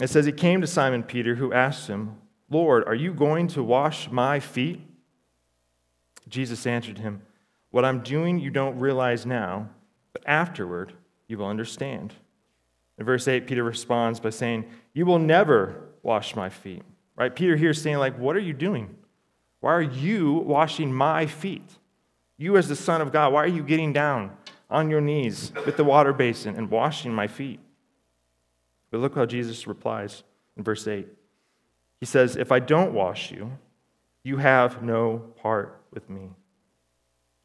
It 0.00 0.08
says, 0.08 0.26
He 0.26 0.32
came 0.32 0.60
to 0.60 0.66
Simon 0.66 1.02
Peter, 1.02 1.34
who 1.34 1.52
asked 1.52 1.88
him, 1.88 2.16
Lord, 2.50 2.84
are 2.86 2.94
you 2.94 3.12
going 3.12 3.48
to 3.48 3.62
wash 3.62 4.10
my 4.10 4.40
feet? 4.40 4.80
Jesus 6.28 6.66
answered 6.66 6.98
him, 6.98 7.22
What 7.70 7.84
I'm 7.84 8.00
doing 8.00 8.38
you 8.38 8.50
don't 8.50 8.78
realize 8.78 9.26
now, 9.26 9.68
but 10.12 10.22
afterward 10.26 10.92
you 11.26 11.38
will 11.38 11.46
understand. 11.46 12.14
In 12.98 13.04
verse 13.04 13.26
8, 13.26 13.46
Peter 13.46 13.64
responds 13.64 14.20
by 14.20 14.30
saying, 14.30 14.64
You 14.92 15.06
will 15.06 15.18
never 15.18 15.88
wash 16.02 16.36
my 16.36 16.48
feet. 16.48 16.82
Right? 17.16 17.34
Peter 17.34 17.56
here 17.56 17.70
is 17.70 17.80
saying, 17.80 17.98
like, 17.98 18.18
what 18.18 18.36
are 18.36 18.40
you 18.40 18.52
doing? 18.52 18.94
Why 19.64 19.72
are 19.72 19.80
you 19.80 20.34
washing 20.34 20.92
my 20.92 21.24
feet? 21.24 21.78
You, 22.36 22.58
as 22.58 22.68
the 22.68 22.76
Son 22.76 23.00
of 23.00 23.12
God, 23.12 23.32
why 23.32 23.44
are 23.44 23.46
you 23.46 23.62
getting 23.62 23.94
down 23.94 24.36
on 24.68 24.90
your 24.90 25.00
knees 25.00 25.52
with 25.64 25.78
the 25.78 25.84
water 25.84 26.12
basin 26.12 26.54
and 26.56 26.70
washing 26.70 27.14
my 27.14 27.26
feet? 27.28 27.60
But 28.90 29.00
look 29.00 29.14
how 29.14 29.24
Jesus 29.24 29.66
replies 29.66 30.22
in 30.58 30.64
verse 30.64 30.86
8. 30.86 31.08
He 31.98 32.04
says, 32.04 32.36
If 32.36 32.52
I 32.52 32.58
don't 32.58 32.92
wash 32.92 33.30
you, 33.30 33.52
You 34.22 34.36
have 34.36 34.82
no 34.82 35.32
part 35.40 35.80
with 35.94 36.10
me. 36.10 36.28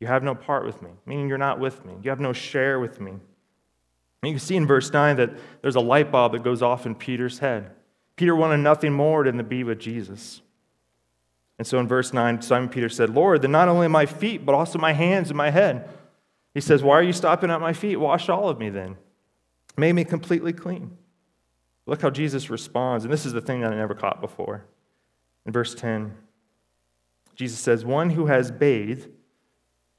You 0.01 0.07
have 0.07 0.21
no 0.21 0.35
part 0.35 0.65
with 0.65 0.81
me, 0.81 0.89
meaning 1.05 1.29
you're 1.29 1.37
not 1.37 1.61
with 1.61 1.85
me. 1.85 1.93
You 2.03 2.09
have 2.09 2.19
no 2.19 2.33
share 2.33 2.81
with 2.81 2.99
me. 2.99 3.11
And 3.11 3.21
you 4.23 4.31
can 4.31 4.39
see 4.39 4.57
in 4.57 4.67
verse 4.67 4.91
9 4.91 5.15
that 5.15 5.31
there's 5.61 5.77
a 5.77 5.79
light 5.79 6.11
bulb 6.11 6.33
that 6.33 6.43
goes 6.43 6.61
off 6.61 6.85
in 6.85 6.95
Peter's 6.95 7.39
head. 7.39 7.71
Peter 8.17 8.35
wanted 8.35 8.57
nothing 8.57 8.91
more 8.91 9.23
than 9.23 9.37
to 9.37 9.43
be 9.43 9.63
with 9.63 9.79
Jesus. 9.79 10.41
And 11.59 11.67
so 11.67 11.77
in 11.77 11.87
verse 11.87 12.13
9, 12.13 12.41
Simon 12.41 12.69
Peter 12.69 12.87
said, 12.87 13.09
Lord, 13.09 13.41
then 13.41 13.51
not 13.51 13.67
only 13.67 13.89
my 13.89 14.05
feet, 14.05 14.45
but 14.45 14.55
also 14.55 14.79
my 14.79 14.93
hands 14.93 15.29
and 15.29 15.37
my 15.37 15.51
head. 15.51 15.89
He 16.53 16.61
says, 16.61 16.81
Why 16.81 16.97
are 16.97 17.03
you 17.03 17.13
stopping 17.13 17.51
at 17.51 17.59
my 17.59 17.73
feet? 17.73 17.97
Wash 17.97 18.29
all 18.29 18.47
of 18.47 18.57
me 18.57 18.69
then. 18.69 18.95
Make 19.77 19.93
me 19.93 20.05
completely 20.05 20.53
clean. 20.53 20.97
Look 21.85 22.01
how 22.01 22.09
Jesus 22.09 22.49
responds. 22.49 23.03
And 23.03 23.11
this 23.11 23.25
is 23.25 23.33
the 23.33 23.41
thing 23.41 23.61
that 23.61 23.73
I 23.73 23.75
never 23.75 23.93
caught 23.93 24.21
before. 24.21 24.65
In 25.45 25.51
verse 25.51 25.75
10, 25.75 26.15
Jesus 27.35 27.59
says, 27.59 27.83
One 27.83 28.11
who 28.11 28.27
has 28.27 28.51
bathed 28.51 29.09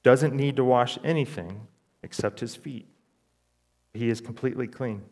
doesn't 0.02 0.35
need 0.35 0.57
to 0.57 0.64
wash 0.64 0.99
anything 1.05 1.67
except 2.02 2.40
his 2.40 2.57
feet. 2.57 2.88
He 3.93 4.09
is 4.09 4.23
completely 4.23 4.67
clean. 4.67 5.02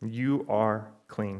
You 0.00 0.46
are 0.48 0.92
clean. 1.08 1.34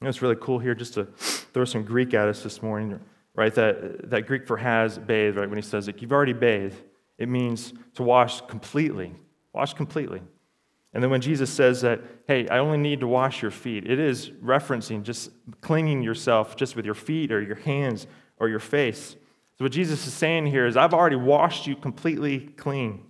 You 0.00 0.04
know, 0.04 0.08
it's 0.08 0.20
really 0.20 0.36
cool 0.38 0.58
here 0.58 0.74
just 0.74 0.94
to 0.94 1.08
throw 1.52 1.64
some 1.64 1.84
Greek 1.84 2.14
at 2.14 2.28
us 2.28 2.42
this 2.42 2.62
morning, 2.62 2.98
right? 3.34 3.54
That, 3.54 4.10
that 4.10 4.26
Greek 4.26 4.46
for 4.46 4.56
has 4.56 4.98
bathed, 4.98 5.36
right? 5.36 5.48
When 5.48 5.58
he 5.58 5.62
says, 5.62 5.86
like, 5.86 6.02
you've 6.02 6.12
already 6.12 6.32
bathed, 6.32 6.76
it 7.18 7.28
means 7.28 7.72
to 7.94 8.02
wash 8.02 8.40
completely. 8.42 9.14
Wash 9.52 9.74
completely. 9.74 10.22
And 10.94 11.02
then 11.02 11.10
when 11.10 11.20
Jesus 11.20 11.50
says 11.50 11.80
that, 11.82 12.00
hey, 12.26 12.48
I 12.48 12.58
only 12.58 12.78
need 12.78 13.00
to 13.00 13.06
wash 13.06 13.40
your 13.40 13.50
feet, 13.50 13.88
it 13.90 13.98
is 13.98 14.30
referencing 14.30 15.02
just 15.02 15.30
cleaning 15.60 16.02
yourself 16.02 16.56
just 16.56 16.76
with 16.76 16.84
your 16.84 16.94
feet 16.94 17.32
or 17.32 17.40
your 17.40 17.56
hands 17.56 18.06
or 18.38 18.48
your 18.48 18.58
face. 18.58 19.16
So, 19.58 19.64
what 19.64 19.72
Jesus 19.72 20.06
is 20.06 20.12
saying 20.12 20.46
here 20.46 20.66
is, 20.66 20.76
I've 20.76 20.94
already 20.94 21.16
washed 21.16 21.66
you 21.66 21.76
completely 21.76 22.40
clean. 22.40 23.04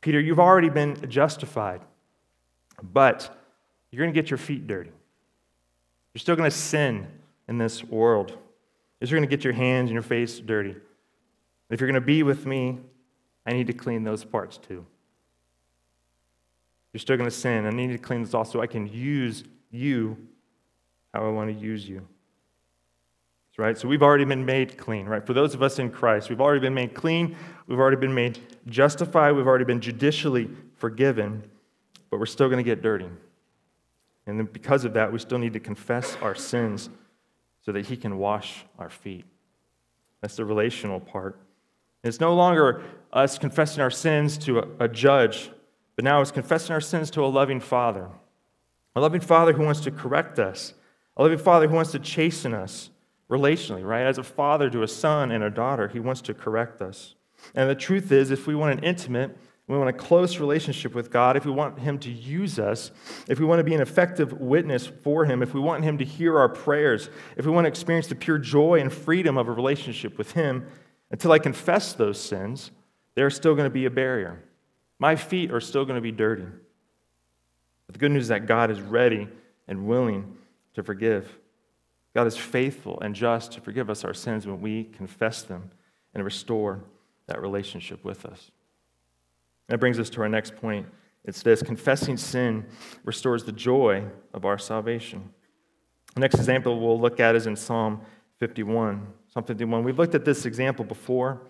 Peter, 0.00 0.20
you've 0.20 0.40
already 0.40 0.68
been 0.68 1.08
justified, 1.08 1.80
but 2.82 3.36
you're 3.90 4.02
going 4.02 4.12
to 4.12 4.20
get 4.20 4.30
your 4.30 4.38
feet 4.38 4.66
dirty. 4.66 4.90
You're 6.14 6.20
still 6.20 6.36
going 6.36 6.50
to 6.50 6.56
sin 6.56 7.06
in 7.50 7.58
this 7.58 7.84
world. 7.84 8.38
is 9.00 9.10
You're 9.10 9.20
going 9.20 9.28
to 9.28 9.36
get 9.36 9.44
your 9.44 9.52
hands 9.52 9.90
and 9.90 9.92
your 9.92 10.02
face 10.02 10.38
dirty. 10.38 10.74
If 11.68 11.80
you're 11.80 11.90
going 11.90 12.00
to 12.00 12.06
be 12.06 12.22
with 12.22 12.46
me, 12.46 12.78
I 13.44 13.52
need 13.52 13.66
to 13.66 13.74
clean 13.74 14.02
those 14.02 14.24
parts 14.24 14.56
too. 14.56 14.86
You're 16.94 17.00
still 17.00 17.18
going 17.18 17.28
to 17.28 17.36
sin. 17.36 17.66
I 17.66 17.70
need 17.70 17.92
to 17.92 17.98
clean 17.98 18.22
this 18.22 18.32
off 18.32 18.50
so 18.50 18.62
I 18.62 18.66
can 18.66 18.86
use 18.86 19.44
you 19.70 20.16
how 21.12 21.26
I 21.26 21.28
want 21.28 21.54
to 21.54 21.62
use 21.62 21.86
you 21.86 22.06
right? 23.60 23.76
So 23.76 23.86
we've 23.86 24.02
already 24.02 24.24
been 24.24 24.44
made 24.44 24.78
clean, 24.78 25.06
right? 25.06 25.24
For 25.24 25.34
those 25.34 25.54
of 25.54 25.62
us 25.62 25.78
in 25.78 25.90
Christ, 25.90 26.30
we've 26.30 26.40
already 26.40 26.60
been 26.60 26.74
made 26.74 26.94
clean, 26.94 27.36
we've 27.66 27.78
already 27.78 27.98
been 27.98 28.14
made 28.14 28.38
justified, 28.66 29.32
we've 29.32 29.46
already 29.46 29.66
been 29.66 29.80
judicially 29.80 30.48
forgiven, 30.76 31.44
but 32.10 32.18
we're 32.18 32.26
still 32.26 32.48
going 32.48 32.58
to 32.58 32.64
get 32.64 32.82
dirty. 32.82 33.08
And 34.26 34.38
then 34.38 34.46
because 34.46 34.86
of 34.86 34.94
that, 34.94 35.12
we 35.12 35.18
still 35.18 35.38
need 35.38 35.52
to 35.52 35.60
confess 35.60 36.16
our 36.22 36.34
sins 36.34 36.88
so 37.62 37.72
that 37.72 37.86
He 37.86 37.96
can 37.96 38.18
wash 38.18 38.64
our 38.78 38.90
feet. 38.90 39.24
That's 40.20 40.36
the 40.36 40.44
relational 40.44 41.00
part. 41.00 41.38
It's 42.02 42.20
no 42.20 42.34
longer 42.34 42.82
us 43.12 43.38
confessing 43.38 43.82
our 43.82 43.90
sins 43.90 44.38
to 44.38 44.60
a, 44.60 44.84
a 44.84 44.88
judge, 44.88 45.50
but 45.96 46.04
now 46.04 46.20
it's 46.20 46.30
confessing 46.30 46.72
our 46.72 46.80
sins 46.80 47.10
to 47.12 47.24
a 47.24 47.26
loving 47.26 47.60
Father. 47.60 48.08
A 48.96 49.00
loving 49.00 49.20
Father 49.20 49.52
who 49.52 49.64
wants 49.64 49.80
to 49.80 49.90
correct 49.90 50.38
us, 50.38 50.74
a 51.16 51.22
loving 51.22 51.38
Father 51.38 51.68
who 51.68 51.74
wants 51.74 51.92
to 51.92 51.98
chasten 51.98 52.54
us 52.54 52.90
relationally, 53.30 53.84
right? 53.84 54.04
As 54.06 54.18
a 54.18 54.24
father 54.24 54.68
to 54.70 54.82
a 54.82 54.88
son 54.88 55.30
and 55.30 55.44
a 55.44 55.50
daughter, 55.50 55.88
he 55.88 56.00
wants 56.00 56.20
to 56.22 56.34
correct 56.34 56.82
us. 56.82 57.14
And 57.54 57.70
the 57.70 57.74
truth 57.74 58.10
is, 58.10 58.30
if 58.30 58.46
we 58.46 58.54
want 58.54 58.76
an 58.76 58.84
intimate, 58.84 59.36
we 59.70 59.78
want 59.78 59.90
a 59.90 59.92
close 59.92 60.38
relationship 60.38 60.94
with 60.94 61.10
God, 61.10 61.36
if 61.36 61.44
we 61.44 61.52
want 61.52 61.78
Him 61.78 61.98
to 62.00 62.10
use 62.10 62.58
us, 62.58 62.90
if 63.28 63.38
we 63.38 63.46
want 63.46 63.60
to 63.60 63.64
be 63.64 63.74
an 63.74 63.80
effective 63.80 64.32
witness 64.32 64.86
for 64.86 65.24
Him, 65.24 65.42
if 65.42 65.54
we 65.54 65.60
want 65.60 65.84
Him 65.84 65.98
to 65.98 66.04
hear 66.04 66.38
our 66.38 66.48
prayers, 66.48 67.08
if 67.36 67.46
we 67.46 67.52
want 67.52 67.66
to 67.66 67.68
experience 67.68 68.08
the 68.08 68.14
pure 68.14 68.38
joy 68.38 68.80
and 68.80 68.92
freedom 68.92 69.38
of 69.38 69.48
a 69.48 69.52
relationship 69.52 70.18
with 70.18 70.32
Him, 70.32 70.66
until 71.10 71.30
I 71.30 71.38
confess 71.38 71.92
those 71.92 72.18
sins, 72.18 72.70
there's 73.14 73.36
still 73.36 73.54
going 73.54 73.66
to 73.66 73.70
be 73.72 73.84
a 73.84 73.90
barrier. 73.90 74.42
My 74.98 75.14
feet 75.14 75.50
are 75.50 75.60
still 75.60 75.84
going 75.84 75.96
to 75.96 76.02
be 76.02 76.12
dirty. 76.12 76.46
But 77.86 77.92
the 77.92 77.98
good 77.98 78.12
news 78.12 78.24
is 78.24 78.28
that 78.28 78.46
God 78.46 78.70
is 78.70 78.80
ready 78.80 79.28
and 79.68 79.86
willing 79.86 80.36
to 80.74 80.82
forgive. 80.82 81.38
God 82.14 82.26
is 82.26 82.36
faithful 82.36 82.98
and 83.00 83.14
just 83.14 83.52
to 83.52 83.60
forgive 83.60 83.88
us 83.88 84.04
our 84.04 84.14
sins 84.14 84.46
when 84.46 84.60
we 84.60 84.84
confess 84.84 85.42
them 85.42 85.70
and 86.14 86.24
restore 86.24 86.82
that 87.26 87.40
relationship 87.40 88.04
with 88.04 88.26
us. 88.26 88.50
That 89.70 89.78
brings 89.78 90.00
us 90.00 90.10
to 90.10 90.22
our 90.22 90.28
next 90.28 90.56
point. 90.56 90.84
It's 91.24 91.42
this 91.42 91.62
confessing 91.62 92.16
sin 92.16 92.66
restores 93.04 93.44
the 93.44 93.52
joy 93.52 94.04
of 94.34 94.44
our 94.44 94.58
salvation. 94.58 95.30
The 96.14 96.20
next 96.20 96.34
example 96.34 96.80
we'll 96.80 97.00
look 97.00 97.20
at 97.20 97.36
is 97.36 97.46
in 97.46 97.54
Psalm 97.54 98.00
51. 98.40 99.06
Psalm 99.28 99.44
51. 99.44 99.84
We've 99.84 99.96
looked 99.96 100.16
at 100.16 100.24
this 100.24 100.44
example 100.44 100.84
before. 100.84 101.42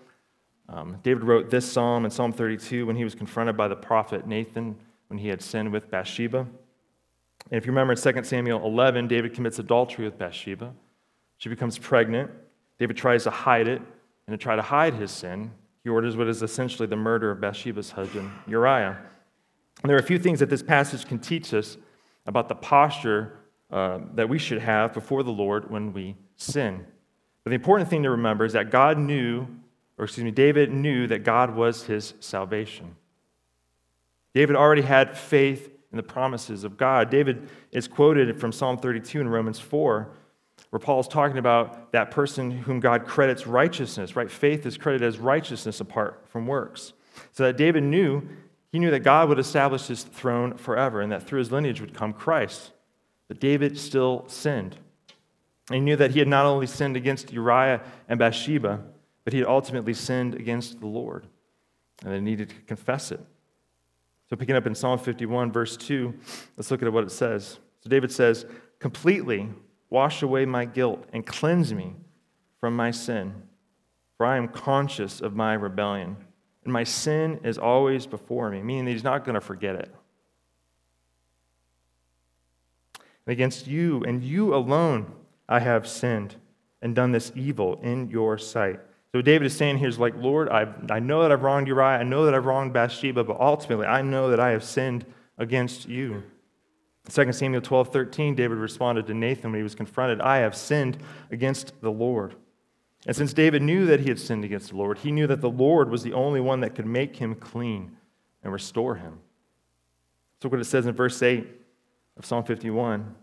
Um, 0.69 0.99
David 1.01 1.23
wrote 1.23 1.49
this 1.49 1.69
psalm 1.69 2.05
in 2.05 2.11
Psalm 2.11 2.31
32 2.31 2.85
when 2.85 2.95
he 2.95 3.03
was 3.03 3.15
confronted 3.15 3.57
by 3.57 3.67
the 3.67 3.75
prophet 3.75 4.27
Nathan 4.27 4.75
when 5.07 5.17
he 5.17 5.27
had 5.27 5.41
sinned 5.41 5.71
with 5.71 5.89
Bathsheba. 5.89 6.41
And 6.41 7.57
if 7.57 7.65
you 7.65 7.71
remember 7.71 7.93
in 7.93 7.99
2 7.99 8.23
Samuel 8.23 8.63
11, 8.63 9.07
David 9.07 9.33
commits 9.33 9.57
adultery 9.57 10.05
with 10.05 10.19
Bathsheba. 10.19 10.73
She 11.37 11.49
becomes 11.49 11.79
pregnant. 11.79 12.29
David 12.77 12.97
tries 12.97 13.23
to 13.23 13.31
hide 13.31 13.67
it, 13.67 13.81
and 14.27 14.39
to 14.39 14.41
try 14.41 14.55
to 14.55 14.61
hide 14.61 14.93
his 14.93 15.09
sin, 15.09 15.51
he 15.83 15.89
orders 15.89 16.15
what 16.15 16.27
is 16.27 16.43
essentially 16.43 16.87
the 16.87 16.95
murder 16.95 17.31
of 17.31 17.41
Bathsheba's 17.41 17.91
husband, 17.91 18.31
Uriah. 18.47 18.97
And 19.81 19.89
there 19.89 19.95
are 19.95 19.99
a 19.99 20.03
few 20.03 20.19
things 20.19 20.39
that 20.39 20.49
this 20.49 20.61
passage 20.61 21.07
can 21.07 21.19
teach 21.19 21.53
us 21.53 21.77
about 22.25 22.49
the 22.49 22.55
posture 22.55 23.39
uh, 23.71 23.99
that 24.13 24.29
we 24.29 24.37
should 24.37 24.61
have 24.61 24.93
before 24.93 25.23
the 25.23 25.31
Lord 25.31 25.71
when 25.71 25.93
we 25.93 26.15
sin. 26.35 26.85
But 27.43 27.49
the 27.49 27.55
important 27.55 27.89
thing 27.89 28.03
to 28.03 28.11
remember 28.11 28.45
is 28.45 28.53
that 28.53 28.69
God 28.69 28.97
knew, 28.97 29.47
or 29.97 30.05
excuse 30.05 30.23
me, 30.23 30.31
David 30.31 30.71
knew 30.71 31.07
that 31.07 31.23
God 31.23 31.55
was 31.55 31.83
his 31.83 32.13
salvation. 32.19 32.95
David 34.33 34.55
already 34.55 34.83
had 34.83 35.17
faith 35.17 35.69
in 35.91 35.97
the 35.97 36.03
promises 36.03 36.63
of 36.63 36.77
God. 36.77 37.09
David 37.09 37.49
is 37.71 37.87
quoted 37.87 38.39
from 38.39 38.51
Psalm 38.51 38.77
32 38.77 39.19
in 39.19 39.27
Romans 39.27 39.59
4, 39.59 40.11
where 40.71 40.79
Paul 40.79 41.01
is 41.01 41.07
talking 41.07 41.37
about 41.37 41.91
that 41.91 42.11
person 42.11 42.49
whom 42.49 42.79
God 42.79 43.05
credits 43.05 43.45
righteousness, 43.45 44.15
right? 44.15 44.31
Faith 44.31 44.65
is 44.65 44.77
credited 44.77 45.07
as 45.07 45.19
righteousness 45.19 45.79
apart 45.81 46.23
from 46.29 46.47
works. 46.47 46.93
So 47.33 47.43
that 47.43 47.57
David 47.57 47.83
knew, 47.83 48.27
he 48.71 48.79
knew 48.79 48.89
that 48.91 49.01
God 49.01 49.29
would 49.29 49.37
establish 49.37 49.87
his 49.87 50.03
throne 50.03 50.57
forever 50.57 51.01
and 51.01 51.11
that 51.11 51.23
through 51.23 51.39
his 51.39 51.51
lineage 51.51 51.81
would 51.81 51.93
come 51.93 52.13
Christ. 52.13 52.71
But 53.27 53.39
David 53.39 53.77
still 53.77 54.23
sinned. 54.27 54.77
And 55.67 55.75
he 55.75 55.81
knew 55.81 55.97
that 55.97 56.11
he 56.11 56.19
had 56.19 56.27
not 56.27 56.45
only 56.45 56.67
sinned 56.67 56.95
against 56.95 57.33
Uriah 57.33 57.81
and 58.07 58.17
Bathsheba, 58.17 58.81
but 59.25 59.33
he 59.33 59.39
had 59.39 59.47
ultimately 59.47 59.93
sinned 59.93 60.35
against 60.35 60.79
the 60.79 60.87
Lord. 60.87 61.27
And 62.03 62.13
they 62.13 62.21
needed 62.21 62.49
to 62.49 62.55
confess 62.65 63.11
it. 63.11 63.19
So, 64.29 64.37
picking 64.37 64.55
up 64.55 64.65
in 64.65 64.73
Psalm 64.73 64.97
51, 64.97 65.51
verse 65.51 65.75
2, 65.75 66.13
let's 66.55 66.71
look 66.71 66.81
at 66.81 66.91
what 66.91 67.03
it 67.03 67.11
says. 67.11 67.59
So, 67.81 67.89
David 67.89 68.11
says, 68.11 68.45
Completely 68.79 69.49
wash 69.91 70.23
away 70.23 70.45
my 70.45 70.65
guilt 70.65 71.05
and 71.13 71.23
cleanse 71.23 71.71
me 71.71 71.93
from 72.59 72.75
my 72.75 72.89
sin, 72.89 73.43
for 74.17 74.25
I 74.25 74.37
am 74.37 74.47
conscious 74.47 75.21
of 75.21 75.35
my 75.35 75.53
rebellion, 75.53 76.17
and 76.63 76.73
my 76.73 76.83
sin 76.83 77.39
is 77.43 77.59
always 77.59 78.07
before 78.07 78.49
me, 78.49 78.63
meaning 78.63 78.85
that 78.85 78.91
he's 78.91 79.03
not 79.03 79.25
going 79.25 79.35
to 79.35 79.41
forget 79.41 79.75
it. 79.75 79.93
And 83.27 83.33
against 83.33 83.67
you 83.67 84.03
and 84.07 84.23
you 84.23 84.55
alone 84.55 85.11
I 85.47 85.59
have 85.59 85.87
sinned 85.87 86.35
and 86.81 86.95
done 86.95 87.11
this 87.11 87.31
evil 87.35 87.79
in 87.83 88.09
your 88.09 88.37
sight. 88.37 88.79
So 89.11 89.21
David 89.21 89.45
is 89.45 89.55
saying 89.55 89.77
here 89.77 89.89
is 89.89 89.99
like, 89.99 90.15
Lord, 90.15 90.47
I, 90.49 90.67
I 90.89 90.99
know 90.99 91.21
that 91.21 91.31
I've 91.31 91.43
wronged 91.43 91.67
Uriah. 91.67 91.99
I 91.99 92.03
know 92.03 92.25
that 92.25 92.33
I've 92.33 92.45
wronged 92.45 92.71
Bathsheba, 92.71 93.23
but 93.25 93.39
ultimately 93.39 93.85
I 93.85 94.01
know 94.01 94.29
that 94.29 94.39
I 94.39 94.51
have 94.51 94.63
sinned 94.63 95.05
against 95.37 95.89
you. 95.89 96.23
2 97.09 97.33
Samuel 97.33 97.61
12, 97.61 97.91
13, 97.91 98.35
David 98.35 98.57
responded 98.57 99.07
to 99.07 99.13
Nathan 99.13 99.51
when 99.51 99.59
he 99.59 99.63
was 99.63 99.75
confronted, 99.75 100.21
I 100.21 100.37
have 100.37 100.55
sinned 100.55 100.97
against 101.31 101.73
the 101.81 101.91
Lord. 101.91 102.35
And 103.07 103.15
since 103.15 103.33
David 103.33 103.63
knew 103.63 103.85
that 103.87 104.01
he 104.01 104.09
had 104.09 104.19
sinned 104.19 104.45
against 104.45 104.69
the 104.69 104.77
Lord, 104.77 104.99
he 104.99 105.11
knew 105.11 105.25
that 105.27 105.41
the 105.41 105.49
Lord 105.49 105.89
was 105.89 106.03
the 106.03 106.13
only 106.13 106.39
one 106.39 106.59
that 106.59 106.75
could 106.75 106.85
make 106.85 107.15
him 107.15 107.33
clean 107.33 107.97
and 108.43 108.53
restore 108.53 108.95
him. 108.95 109.19
So 110.41 110.49
what 110.49 110.59
it 110.59 110.65
says 110.65 110.85
in 110.85 110.93
verse 110.93 111.21
8 111.21 111.47
of 112.17 112.25
Psalm 112.25 112.43
51. 112.43 113.15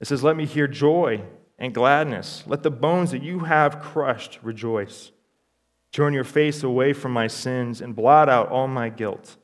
It 0.00 0.06
says, 0.06 0.22
Let 0.22 0.36
me 0.36 0.46
hear 0.46 0.68
joy 0.68 1.22
and 1.58 1.74
gladness. 1.74 2.44
Let 2.46 2.62
the 2.62 2.70
bones 2.70 3.10
that 3.10 3.22
you 3.22 3.40
have 3.40 3.80
crushed 3.80 4.38
rejoice. 4.42 5.10
Turn 5.90 6.12
your 6.12 6.24
face 6.24 6.62
away 6.62 6.92
from 6.92 7.12
my 7.12 7.26
sins 7.26 7.80
and 7.80 7.96
blot 7.96 8.28
out 8.28 8.48
all 8.50 8.68
my 8.68 8.88
guilt. 8.90 9.36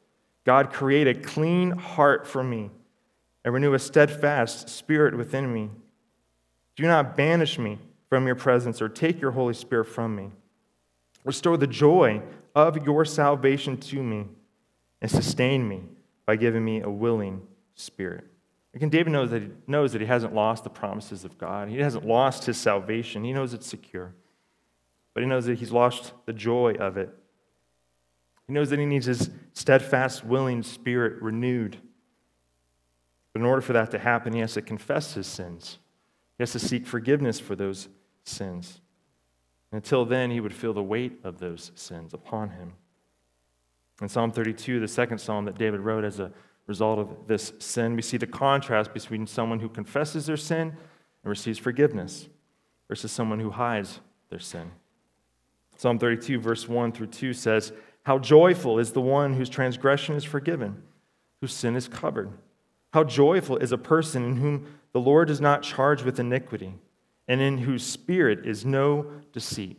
God, 0.44 0.72
create 0.72 1.08
a 1.08 1.14
clean 1.14 1.70
heart 1.70 2.26
for 2.26 2.44
me 2.44 2.70
and 3.44 3.52
renew 3.52 3.74
a 3.74 3.78
steadfast 3.78 4.68
spirit 4.68 5.16
within 5.16 5.52
me. 5.52 5.70
Do 6.76 6.84
not 6.84 7.16
banish 7.16 7.58
me 7.58 7.78
from 8.08 8.26
your 8.26 8.36
presence 8.36 8.80
or 8.80 8.88
take 8.88 9.20
your 9.20 9.32
Holy 9.32 9.54
Spirit 9.54 9.86
from 9.86 10.16
me. 10.16 10.30
Restore 11.24 11.56
the 11.56 11.66
joy 11.66 12.22
of 12.54 12.84
your 12.84 13.04
salvation 13.04 13.76
to 13.76 14.02
me 14.02 14.26
and 15.00 15.10
sustain 15.10 15.68
me 15.68 15.82
by 16.26 16.36
giving 16.36 16.64
me 16.64 16.80
a 16.80 16.90
willing 16.90 17.42
spirit. 17.74 18.24
Again, 18.74 18.88
David 18.88 19.12
knows 19.12 19.30
that 19.30 19.42
he 19.42 19.50
knows 19.66 19.92
that 19.92 20.00
he 20.00 20.06
hasn't 20.06 20.34
lost 20.34 20.64
the 20.64 20.70
promises 20.70 21.24
of 21.24 21.38
God. 21.38 21.68
He 21.68 21.78
hasn't 21.78 22.04
lost 22.04 22.44
his 22.44 22.56
salvation. 22.56 23.22
He 23.22 23.32
knows 23.32 23.54
it's 23.54 23.66
secure. 23.66 24.12
But 25.12 25.22
he 25.22 25.28
knows 25.28 25.46
that 25.46 25.58
he's 25.58 25.70
lost 25.70 26.12
the 26.26 26.32
joy 26.32 26.74
of 26.74 26.96
it. 26.96 27.14
He 28.48 28.52
knows 28.52 28.70
that 28.70 28.80
he 28.80 28.86
needs 28.86 29.06
his 29.06 29.30
steadfast, 29.52 30.24
willing 30.24 30.62
spirit 30.62 31.22
renewed. 31.22 31.78
But 33.34 33.40
in 33.40 33.46
order 33.46 33.60
for 33.60 33.74
that 33.74 33.90
to 33.90 33.98
happen, 33.98 34.32
he 34.32 34.38
has 34.38 34.54
to 34.54 34.62
confess 34.62 35.14
his 35.14 35.26
sins. 35.26 35.78
He 36.38 36.42
has 36.42 36.52
to 36.52 36.58
seek 36.60 36.86
forgiveness 36.86 37.40
for 37.40 37.54
those 37.56 37.88
sins. 38.22 38.80
Until 39.72 40.04
then, 40.04 40.30
he 40.30 40.40
would 40.40 40.54
feel 40.54 40.72
the 40.72 40.82
weight 40.82 41.18
of 41.24 41.40
those 41.40 41.72
sins 41.74 42.14
upon 42.14 42.50
him. 42.50 42.74
In 44.00 44.08
Psalm 44.08 44.30
32, 44.30 44.78
the 44.78 44.88
second 44.88 45.18
psalm 45.18 45.44
that 45.46 45.58
David 45.58 45.80
wrote 45.80 46.04
as 46.04 46.20
a 46.20 46.32
result 46.68 47.00
of 47.00 47.26
this 47.26 47.52
sin, 47.58 47.96
we 47.96 48.02
see 48.02 48.16
the 48.16 48.26
contrast 48.26 48.94
between 48.94 49.26
someone 49.26 49.58
who 49.58 49.68
confesses 49.68 50.26
their 50.26 50.36
sin 50.36 50.68
and 50.68 51.30
receives 51.30 51.58
forgiveness 51.58 52.28
versus 52.86 53.10
someone 53.10 53.40
who 53.40 53.50
hides 53.50 54.00
their 54.30 54.38
sin. 54.38 54.70
Psalm 55.76 55.98
32, 55.98 56.38
verse 56.38 56.68
1 56.68 56.92
through 56.92 57.08
2 57.08 57.32
says, 57.32 57.72
How 58.04 58.18
joyful 58.18 58.78
is 58.78 58.92
the 58.92 59.00
one 59.00 59.34
whose 59.34 59.48
transgression 59.48 60.14
is 60.14 60.22
forgiven, 60.22 60.84
whose 61.40 61.52
sin 61.52 61.74
is 61.74 61.88
covered. 61.88 62.30
How 62.94 63.04
joyful 63.04 63.58
is 63.58 63.72
a 63.72 63.78
person 63.78 64.24
in 64.24 64.36
whom 64.36 64.66
the 64.92 65.00
Lord 65.00 65.28
does 65.28 65.40
not 65.40 65.62
charge 65.62 66.02
with 66.02 66.18
iniquity, 66.18 66.74
and 67.28 67.40
in 67.40 67.58
whose 67.58 67.84
spirit 67.84 68.46
is 68.46 68.64
no 68.64 69.10
deceit. 69.32 69.78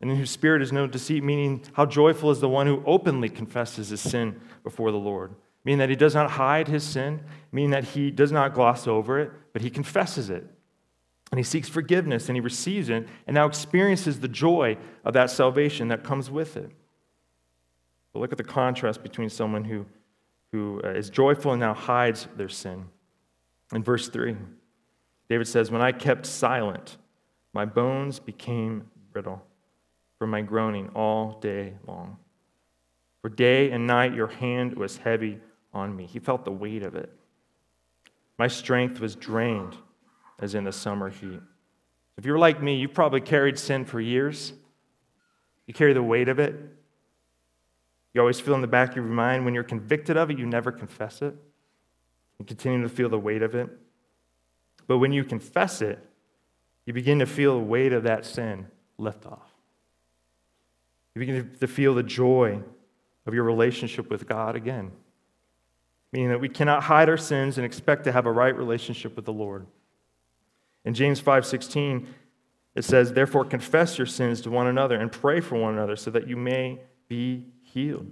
And 0.00 0.10
in 0.10 0.16
whose 0.16 0.30
spirit 0.30 0.62
is 0.62 0.72
no 0.72 0.86
deceit, 0.86 1.22
meaning 1.22 1.64
how 1.72 1.84
joyful 1.84 2.30
is 2.30 2.40
the 2.40 2.48
one 2.48 2.66
who 2.66 2.82
openly 2.86 3.28
confesses 3.28 3.90
his 3.90 4.00
sin 4.00 4.40
before 4.62 4.90
the 4.90 4.98
Lord 4.98 5.34
meaning 5.68 5.80
that 5.80 5.90
he 5.90 5.96
does 5.96 6.14
not 6.14 6.30
hide 6.30 6.66
his 6.66 6.82
sin, 6.82 7.20
meaning 7.52 7.72
that 7.72 7.84
he 7.84 8.10
does 8.10 8.32
not 8.32 8.54
gloss 8.54 8.86
over 8.86 9.20
it, 9.20 9.30
but 9.52 9.60
he 9.60 9.68
confesses 9.68 10.30
it. 10.30 10.42
And 11.30 11.38
he 11.38 11.44
seeks 11.44 11.68
forgiveness 11.68 12.30
and 12.30 12.36
he 12.36 12.40
receives 12.40 12.88
it 12.88 13.06
and 13.26 13.34
now 13.34 13.44
experiences 13.44 14.20
the 14.20 14.28
joy 14.28 14.78
of 15.04 15.12
that 15.12 15.30
salvation 15.30 15.88
that 15.88 16.04
comes 16.04 16.30
with 16.30 16.56
it. 16.56 16.70
But 18.14 18.20
look 18.20 18.32
at 18.32 18.38
the 18.38 18.44
contrast 18.44 19.02
between 19.02 19.28
someone 19.28 19.64
who, 19.64 19.84
who 20.52 20.80
uh, 20.82 21.00
joyful 21.02 21.52
and 21.52 21.60
now 21.60 21.74
hides 21.74 22.26
their 22.36 22.48
sin. 22.48 22.86
In 23.72 23.82
verse 23.82 24.08
3, 24.08 24.36
David 25.28 25.46
says, 25.46 25.70
When 25.70 25.82
I 25.82 25.92
kept 25.92 26.26
silent, 26.26 26.96
my 27.52 27.64
bones 27.64 28.18
became 28.18 28.90
brittle 29.12 29.42
from 30.18 30.30
my 30.30 30.40
groaning 30.40 30.88
all 30.94 31.38
day 31.40 31.74
long. 31.86 32.16
For 33.22 33.28
day 33.28 33.70
and 33.70 33.86
night 33.86 34.14
your 34.14 34.28
hand 34.28 34.76
was 34.76 34.96
heavy 34.96 35.38
on 35.72 35.94
me. 35.94 36.06
He 36.06 36.18
felt 36.18 36.44
the 36.44 36.52
weight 36.52 36.82
of 36.82 36.94
it. 36.94 37.12
My 38.38 38.48
strength 38.48 39.00
was 39.00 39.16
drained 39.16 39.76
as 40.38 40.54
in 40.54 40.64
the 40.64 40.72
summer 40.72 41.10
heat. 41.10 41.40
If 42.16 42.24
you're 42.24 42.38
like 42.38 42.62
me, 42.62 42.76
you've 42.76 42.94
probably 42.94 43.20
carried 43.20 43.58
sin 43.58 43.84
for 43.84 44.00
years. 44.00 44.52
You 45.66 45.74
carry 45.74 45.92
the 45.92 46.02
weight 46.02 46.28
of 46.28 46.38
it. 46.38 46.54
You 48.14 48.20
always 48.20 48.40
feel 48.40 48.54
in 48.54 48.60
the 48.60 48.66
back 48.66 48.90
of 48.90 48.96
your 48.96 49.04
mind 49.04 49.44
when 49.44 49.54
you're 49.54 49.64
convicted 49.64 50.16
of 50.16 50.30
it, 50.30 50.38
you 50.38 50.46
never 50.46 50.72
confess 50.72 51.22
it. 51.22 51.34
You 52.38 52.44
continue 52.44 52.82
to 52.82 52.88
feel 52.88 53.08
the 53.08 53.18
weight 53.18 53.42
of 53.42 53.54
it. 53.54 53.68
But 54.86 54.98
when 54.98 55.12
you 55.12 55.24
confess 55.24 55.82
it, 55.82 55.98
you 56.86 56.92
begin 56.92 57.18
to 57.18 57.26
feel 57.26 57.58
the 57.58 57.64
weight 57.64 57.92
of 57.92 58.04
that 58.04 58.24
sin 58.24 58.68
lift 58.96 59.26
off. 59.26 59.52
You 61.14 61.20
begin 61.20 61.50
to 61.60 61.66
feel 61.66 61.94
the 61.94 62.02
joy 62.02 62.62
of 63.26 63.34
your 63.34 63.44
relationship 63.44 64.08
with 64.08 64.26
God 64.26 64.56
again 64.56 64.92
meaning 66.12 66.28
that 66.28 66.40
we 66.40 66.48
cannot 66.48 66.84
hide 66.84 67.08
our 67.08 67.16
sins 67.16 67.58
and 67.58 67.64
expect 67.64 68.04
to 68.04 68.12
have 68.12 68.26
a 68.26 68.32
right 68.32 68.56
relationship 68.56 69.14
with 69.16 69.24
the 69.24 69.32
Lord. 69.32 69.66
In 70.84 70.94
James 70.94 71.20
5:16, 71.20 72.06
it 72.74 72.82
says, 72.82 73.12
"Therefore 73.12 73.44
confess 73.44 73.98
your 73.98 74.06
sins 74.06 74.40
to 74.42 74.50
one 74.50 74.66
another 74.66 74.96
and 74.96 75.12
pray 75.12 75.40
for 75.40 75.56
one 75.56 75.74
another 75.74 75.96
so 75.96 76.10
that 76.10 76.26
you 76.26 76.36
may 76.36 76.80
be 77.08 77.46
healed." 77.72 78.06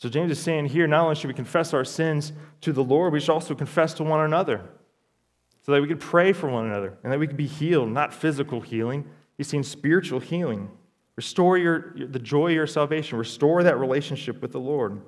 So 0.00 0.08
James 0.08 0.32
is 0.32 0.38
saying 0.38 0.66
here, 0.66 0.86
not 0.86 1.02
only 1.02 1.14
should 1.14 1.28
we 1.28 1.34
confess 1.34 1.74
our 1.74 1.84
sins 1.84 2.32
to 2.62 2.72
the 2.72 2.82
Lord, 2.82 3.12
we 3.12 3.20
should 3.20 3.32
also 3.32 3.54
confess 3.54 3.92
to 3.94 4.02
one 4.02 4.20
another 4.20 4.62
so 5.60 5.72
that 5.72 5.82
we 5.82 5.88
could 5.88 6.00
pray 6.00 6.32
for 6.32 6.48
one 6.48 6.64
another 6.64 6.96
and 7.02 7.12
that 7.12 7.18
we 7.18 7.26
could 7.26 7.36
be 7.36 7.46
healed, 7.46 7.90
not 7.90 8.14
physical 8.14 8.62
healing. 8.62 9.06
He's 9.36 9.48
saying 9.48 9.64
spiritual 9.64 10.20
healing. 10.20 10.70
Restore 11.16 11.58
your, 11.58 11.94
the 11.94 12.18
joy 12.18 12.48
of 12.48 12.54
your 12.54 12.66
salvation. 12.66 13.18
Restore 13.18 13.62
that 13.62 13.78
relationship 13.78 14.40
with 14.40 14.52
the 14.52 14.60
Lord. 14.60 15.02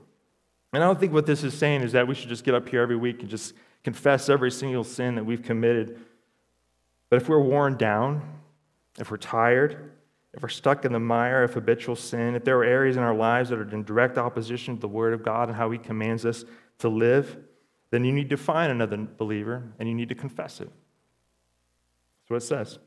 And 0.74 0.82
I 0.82 0.86
don't 0.86 1.00
think 1.00 1.14
what 1.14 1.24
this 1.24 1.42
is 1.42 1.54
saying 1.54 1.80
is 1.80 1.92
that 1.92 2.06
we 2.06 2.14
should 2.14 2.28
just 2.28 2.44
get 2.44 2.54
up 2.54 2.68
here 2.68 2.82
every 2.82 2.96
week 2.96 3.20
and 3.20 3.30
just 3.30 3.54
confess 3.82 4.28
every 4.28 4.50
single 4.50 4.84
sin 4.84 5.14
that 5.14 5.24
we've 5.24 5.42
committed. 5.42 6.00
But 7.08 7.22
if 7.22 7.30
we're 7.30 7.40
worn 7.40 7.78
down, 7.78 8.22
if 8.98 9.10
we're 9.10 9.16
tired, 9.16 9.92
if 10.34 10.42
we're 10.42 10.48
stuck 10.48 10.84
in 10.84 10.92
the 10.92 11.00
mire 11.00 11.42
of 11.42 11.54
habitual 11.54 11.96
sin, 11.96 12.34
if 12.34 12.44
there 12.44 12.58
are 12.58 12.64
areas 12.64 12.96
in 12.96 13.02
our 13.02 13.14
lives 13.14 13.50
that 13.50 13.58
are 13.58 13.68
in 13.68 13.84
direct 13.84 14.18
opposition 14.18 14.76
to 14.76 14.80
the 14.80 14.88
Word 14.88 15.12
of 15.12 15.22
God 15.22 15.48
and 15.48 15.56
how 15.56 15.70
He 15.70 15.78
commands 15.78 16.24
us 16.24 16.44
to 16.78 16.88
live, 16.88 17.38
then 17.90 18.04
you 18.04 18.12
need 18.12 18.30
to 18.30 18.36
find 18.36 18.72
another 18.72 18.96
believer 18.96 19.62
and 19.78 19.88
you 19.88 19.94
need 19.94 20.08
to 20.08 20.14
confess 20.14 20.60
it. 20.60 20.70
That's 22.20 22.30
what 22.30 22.36
it 22.36 22.46
says. 22.46 22.78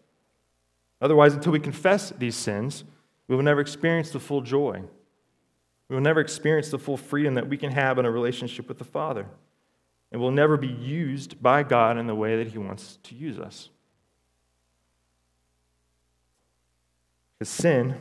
Otherwise, 1.02 1.34
until 1.34 1.52
we 1.52 1.60
confess 1.60 2.10
these 2.12 2.36
sins, 2.36 2.84
we 3.28 3.36
will 3.36 3.44
never 3.44 3.62
experience 3.62 4.10
the 4.10 4.20
full 4.20 4.42
joy 4.42 4.84
we 5.88 5.96
will 5.96 6.04
never 6.04 6.20
experience 6.20 6.70
the 6.70 6.80
full 6.80 6.98
freedom 6.98 7.36
that 7.36 7.48
we 7.48 7.58
can 7.58 7.72
have 7.72 8.00
in 8.00 8.06
a 8.06 8.12
relationship 8.12 8.68
with 8.68 8.78
the 8.78 8.84
Father. 8.84 9.28
And 10.12 10.22
we'll 10.22 10.32
never 10.32 10.58
be 10.58 10.68
used 10.68 11.42
by 11.42 11.64
God 11.64 11.98
in 11.98 12.08
the 12.08 12.16
way 12.16 12.38
that 12.38 12.48
He 12.48 12.58
wants 12.58 12.98
to 13.04 13.16
use 13.16 13.38
us. 13.38 13.70
Because 17.38 17.50
sin 17.50 17.96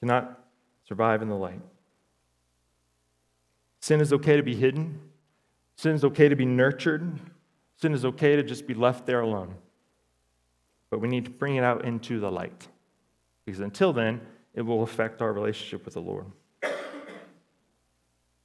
cannot 0.00 0.44
survive 0.86 1.22
in 1.22 1.28
the 1.28 1.36
light. 1.36 1.60
Sin 3.80 4.00
is 4.00 4.12
okay 4.12 4.36
to 4.36 4.42
be 4.42 4.54
hidden, 4.54 5.00
sin 5.76 5.94
is 5.94 6.04
okay 6.04 6.28
to 6.28 6.36
be 6.36 6.44
nurtured, 6.44 7.18
sin 7.76 7.94
is 7.94 8.04
okay 8.04 8.36
to 8.36 8.42
just 8.42 8.66
be 8.66 8.74
left 8.74 9.06
there 9.06 9.20
alone. 9.20 9.54
But 10.90 11.00
we 11.00 11.08
need 11.08 11.24
to 11.24 11.30
bring 11.30 11.56
it 11.56 11.64
out 11.64 11.84
into 11.84 12.20
the 12.20 12.30
light. 12.30 12.68
Because 13.44 13.60
until 13.60 13.92
then, 13.92 14.20
it 14.54 14.62
will 14.62 14.82
affect 14.82 15.22
our 15.22 15.32
relationship 15.32 15.84
with 15.84 15.94
the 15.94 16.00
Lord. 16.00 16.26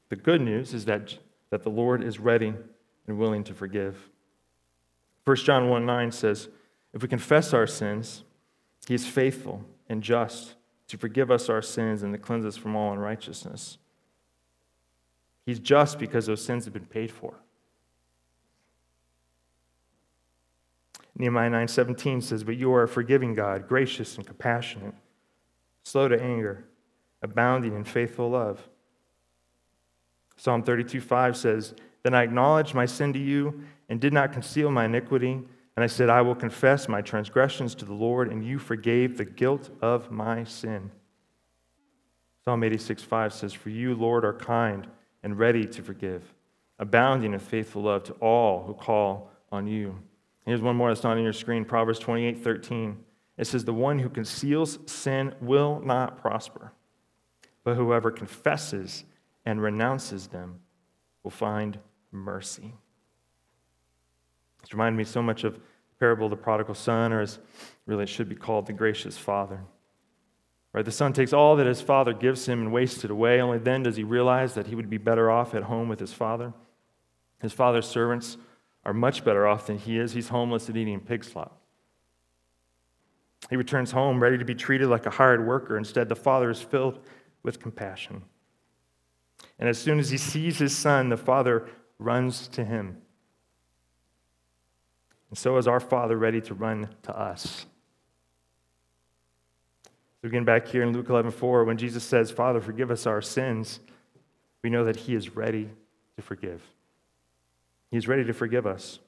The 0.09 0.15
good 0.15 0.41
news 0.41 0.73
is 0.73 0.85
that, 0.85 1.17
that 1.49 1.63
the 1.63 1.69
Lord 1.69 2.03
is 2.03 2.19
ready 2.19 2.53
and 3.07 3.17
willing 3.17 3.43
to 3.45 3.53
forgive. 3.53 4.09
1 5.23 5.37
John 5.37 5.69
1 5.69 5.85
9 5.85 6.11
says, 6.11 6.49
If 6.93 7.01
we 7.01 7.07
confess 7.07 7.53
our 7.53 7.65
sins, 7.65 8.23
he 8.87 8.93
is 8.93 9.07
faithful 9.07 9.63
and 9.91 10.01
just 10.01 10.55
to 10.87 10.97
forgive 10.97 11.29
us 11.29 11.49
our 11.49 11.61
sins 11.61 12.01
and 12.01 12.13
to 12.13 12.17
cleanse 12.17 12.45
us 12.45 12.55
from 12.55 12.77
all 12.77 12.93
unrighteousness. 12.93 13.77
He's 15.45 15.59
just 15.59 15.99
because 15.99 16.27
those 16.27 16.43
sins 16.43 16.63
have 16.63 16.73
been 16.73 16.85
paid 16.85 17.11
for. 17.11 17.35
Nehemiah 21.17 21.49
9:17 21.49 22.21
says, 22.21 22.45
"But 22.45 22.55
you 22.55 22.73
are 22.73 22.83
a 22.83 22.87
forgiving 22.87 23.33
God, 23.33 23.67
gracious 23.67 24.15
and 24.15 24.25
compassionate, 24.25 24.95
slow 25.83 26.07
to 26.07 26.21
anger, 26.21 26.63
abounding 27.21 27.75
in 27.75 27.83
faithful 27.83 28.29
love." 28.29 28.69
Psalm 30.37 30.63
32 30.63 31.01
5 31.01 31.35
says, 31.35 31.75
Then 32.03 32.13
I 32.13 32.23
acknowledged 32.23 32.73
my 32.73 32.85
sin 32.85 33.11
to 33.13 33.19
you 33.19 33.65
and 33.89 33.99
did 33.99 34.13
not 34.13 34.31
conceal 34.31 34.71
my 34.71 34.85
iniquity. 34.85 35.45
And 35.81 35.89
I 35.89 35.95
said, 35.95 36.11
I 36.11 36.21
will 36.21 36.35
confess 36.35 36.87
my 36.87 37.01
transgressions 37.01 37.73
to 37.73 37.85
the 37.85 37.93
Lord, 37.95 38.31
and 38.31 38.45
you 38.45 38.59
forgave 38.59 39.17
the 39.17 39.25
guilt 39.25 39.71
of 39.81 40.11
my 40.11 40.43
sin. 40.43 40.91
Psalm 42.45 42.63
86 42.63 43.01
5 43.01 43.33
says, 43.33 43.51
For 43.51 43.71
you, 43.71 43.95
Lord, 43.95 44.23
are 44.23 44.31
kind 44.31 44.85
and 45.23 45.39
ready 45.39 45.65
to 45.65 45.81
forgive, 45.81 46.35
abounding 46.77 47.33
in 47.33 47.39
faithful 47.39 47.81
love 47.81 48.03
to 48.03 48.13
all 48.21 48.63
who 48.63 48.75
call 48.75 49.31
on 49.51 49.65
you. 49.65 49.97
Here's 50.45 50.61
one 50.61 50.75
more 50.75 50.89
that's 50.89 51.01
not 51.01 51.17
on 51.17 51.23
your 51.23 51.33
screen 51.33 51.65
Proverbs 51.65 51.97
28 51.97 52.43
13. 52.43 53.03
It 53.39 53.47
says, 53.47 53.65
The 53.65 53.73
one 53.73 53.97
who 53.97 54.09
conceals 54.09 54.77
sin 54.85 55.33
will 55.41 55.81
not 55.83 56.21
prosper, 56.21 56.73
but 57.63 57.75
whoever 57.75 58.11
confesses 58.11 59.03
and 59.47 59.59
renounces 59.59 60.27
them 60.27 60.59
will 61.23 61.31
find 61.31 61.79
mercy. 62.11 62.71
It's 64.61 64.73
reminded 64.73 64.99
me 64.99 65.05
so 65.05 65.23
much 65.23 65.43
of 65.43 65.59
parable 66.01 66.25
of 66.25 66.31
the 66.31 66.35
prodigal 66.35 66.73
son, 66.73 67.13
or 67.13 67.21
as 67.21 67.37
really 67.85 68.03
it 68.03 68.09
should 68.09 68.27
be 68.27 68.35
called, 68.35 68.65
the 68.65 68.73
gracious 68.73 69.19
father. 69.19 69.61
Right? 70.73 70.83
The 70.83 70.91
son 70.91 71.13
takes 71.13 71.31
all 71.31 71.55
that 71.57 71.67
his 71.67 71.79
father 71.79 72.11
gives 72.11 72.47
him 72.47 72.59
and 72.59 72.73
wastes 72.73 73.05
it 73.05 73.11
away. 73.11 73.39
Only 73.39 73.59
then 73.59 73.83
does 73.83 73.97
he 73.97 74.03
realize 74.03 74.55
that 74.55 74.65
he 74.65 74.73
would 74.73 74.89
be 74.89 74.97
better 74.97 75.29
off 75.29 75.53
at 75.53 75.63
home 75.63 75.87
with 75.89 75.99
his 75.99 76.11
father. 76.11 76.53
His 77.39 77.53
father's 77.53 77.87
servants 77.87 78.37
are 78.83 78.93
much 78.93 79.23
better 79.23 79.47
off 79.47 79.67
than 79.67 79.77
he 79.77 79.99
is. 79.99 80.13
He's 80.13 80.29
homeless 80.29 80.67
and 80.69 80.77
eating 80.77 80.99
pig 81.01 81.23
slop. 81.23 81.61
He 83.51 83.55
returns 83.55 83.91
home 83.91 84.23
ready 84.23 84.39
to 84.39 84.45
be 84.45 84.55
treated 84.55 84.87
like 84.87 85.05
a 85.05 85.11
hired 85.11 85.45
worker. 85.45 85.77
Instead, 85.77 86.09
the 86.09 86.15
father 86.15 86.49
is 86.49 86.61
filled 86.61 86.99
with 87.43 87.59
compassion. 87.59 88.23
And 89.59 89.69
as 89.69 89.77
soon 89.77 89.99
as 89.99 90.09
he 90.09 90.17
sees 90.17 90.57
his 90.57 90.75
son, 90.75 91.09
the 91.09 91.17
father 91.17 91.69
runs 91.99 92.47
to 92.49 92.65
him. 92.65 92.97
And 95.31 95.37
so 95.37 95.57
is 95.57 95.67
our 95.67 95.79
Father 95.79 96.17
ready 96.17 96.41
to 96.41 96.53
run 96.53 96.89
to 97.03 97.17
us. 97.17 97.65
So 100.21 100.27
again, 100.27 100.43
back 100.43 100.67
here 100.67 100.83
in 100.83 100.93
Luke 100.93 101.09
11 101.09 101.31
4, 101.31 101.63
when 101.63 101.77
Jesus 101.77 102.03
says, 102.03 102.29
Father, 102.29 102.61
forgive 102.61 102.91
us 102.91 103.07
our 103.07 103.21
sins, 103.21 103.79
we 104.61 104.69
know 104.69 104.83
that 104.85 104.95
he 104.95 105.15
is 105.15 105.35
ready 105.35 105.69
to 106.17 106.21
forgive. 106.21 106.61
He 107.89 107.97
is 107.97 108.07
ready 108.07 108.25
to 108.25 108.33
forgive 108.33 108.67
us. 108.67 108.99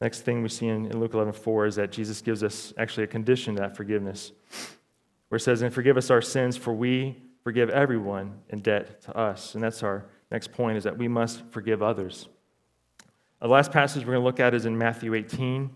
Next 0.00 0.20
thing 0.20 0.42
we 0.42 0.48
see 0.48 0.68
in, 0.68 0.98
Luke 0.98 1.14
11 1.14 1.32
4 1.32 1.66
is 1.66 1.76
that 1.76 1.90
Jesus 1.90 2.20
gives 2.20 2.42
us 2.42 2.72
actually 2.78 3.04
a 3.04 3.08
condition 3.08 3.56
to 3.56 3.62
that 3.62 3.76
forgiveness, 3.76 4.32
where 5.28 5.36
it 5.36 5.40
says, 5.40 5.62
And 5.62 5.72
forgive 5.72 5.96
us 5.96 6.10
our 6.10 6.22
sins, 6.22 6.56
for 6.56 6.72
we 6.72 7.16
forgive 7.42 7.70
everyone 7.70 8.40
in 8.50 8.60
debt 8.60 9.00
to 9.02 9.16
us. 9.16 9.54
And 9.54 9.64
that's 9.64 9.82
our 9.82 10.04
next 10.30 10.52
point, 10.52 10.76
is 10.76 10.84
that 10.84 10.96
we 10.96 11.08
must 11.08 11.42
forgive 11.50 11.82
others. 11.82 12.28
The 13.40 13.48
last 13.48 13.72
passage 13.72 14.04
we're 14.04 14.12
going 14.12 14.22
to 14.22 14.26
look 14.26 14.40
at 14.40 14.52
is 14.52 14.66
in 14.66 14.76
Matthew 14.76 15.14
18, 15.14 15.70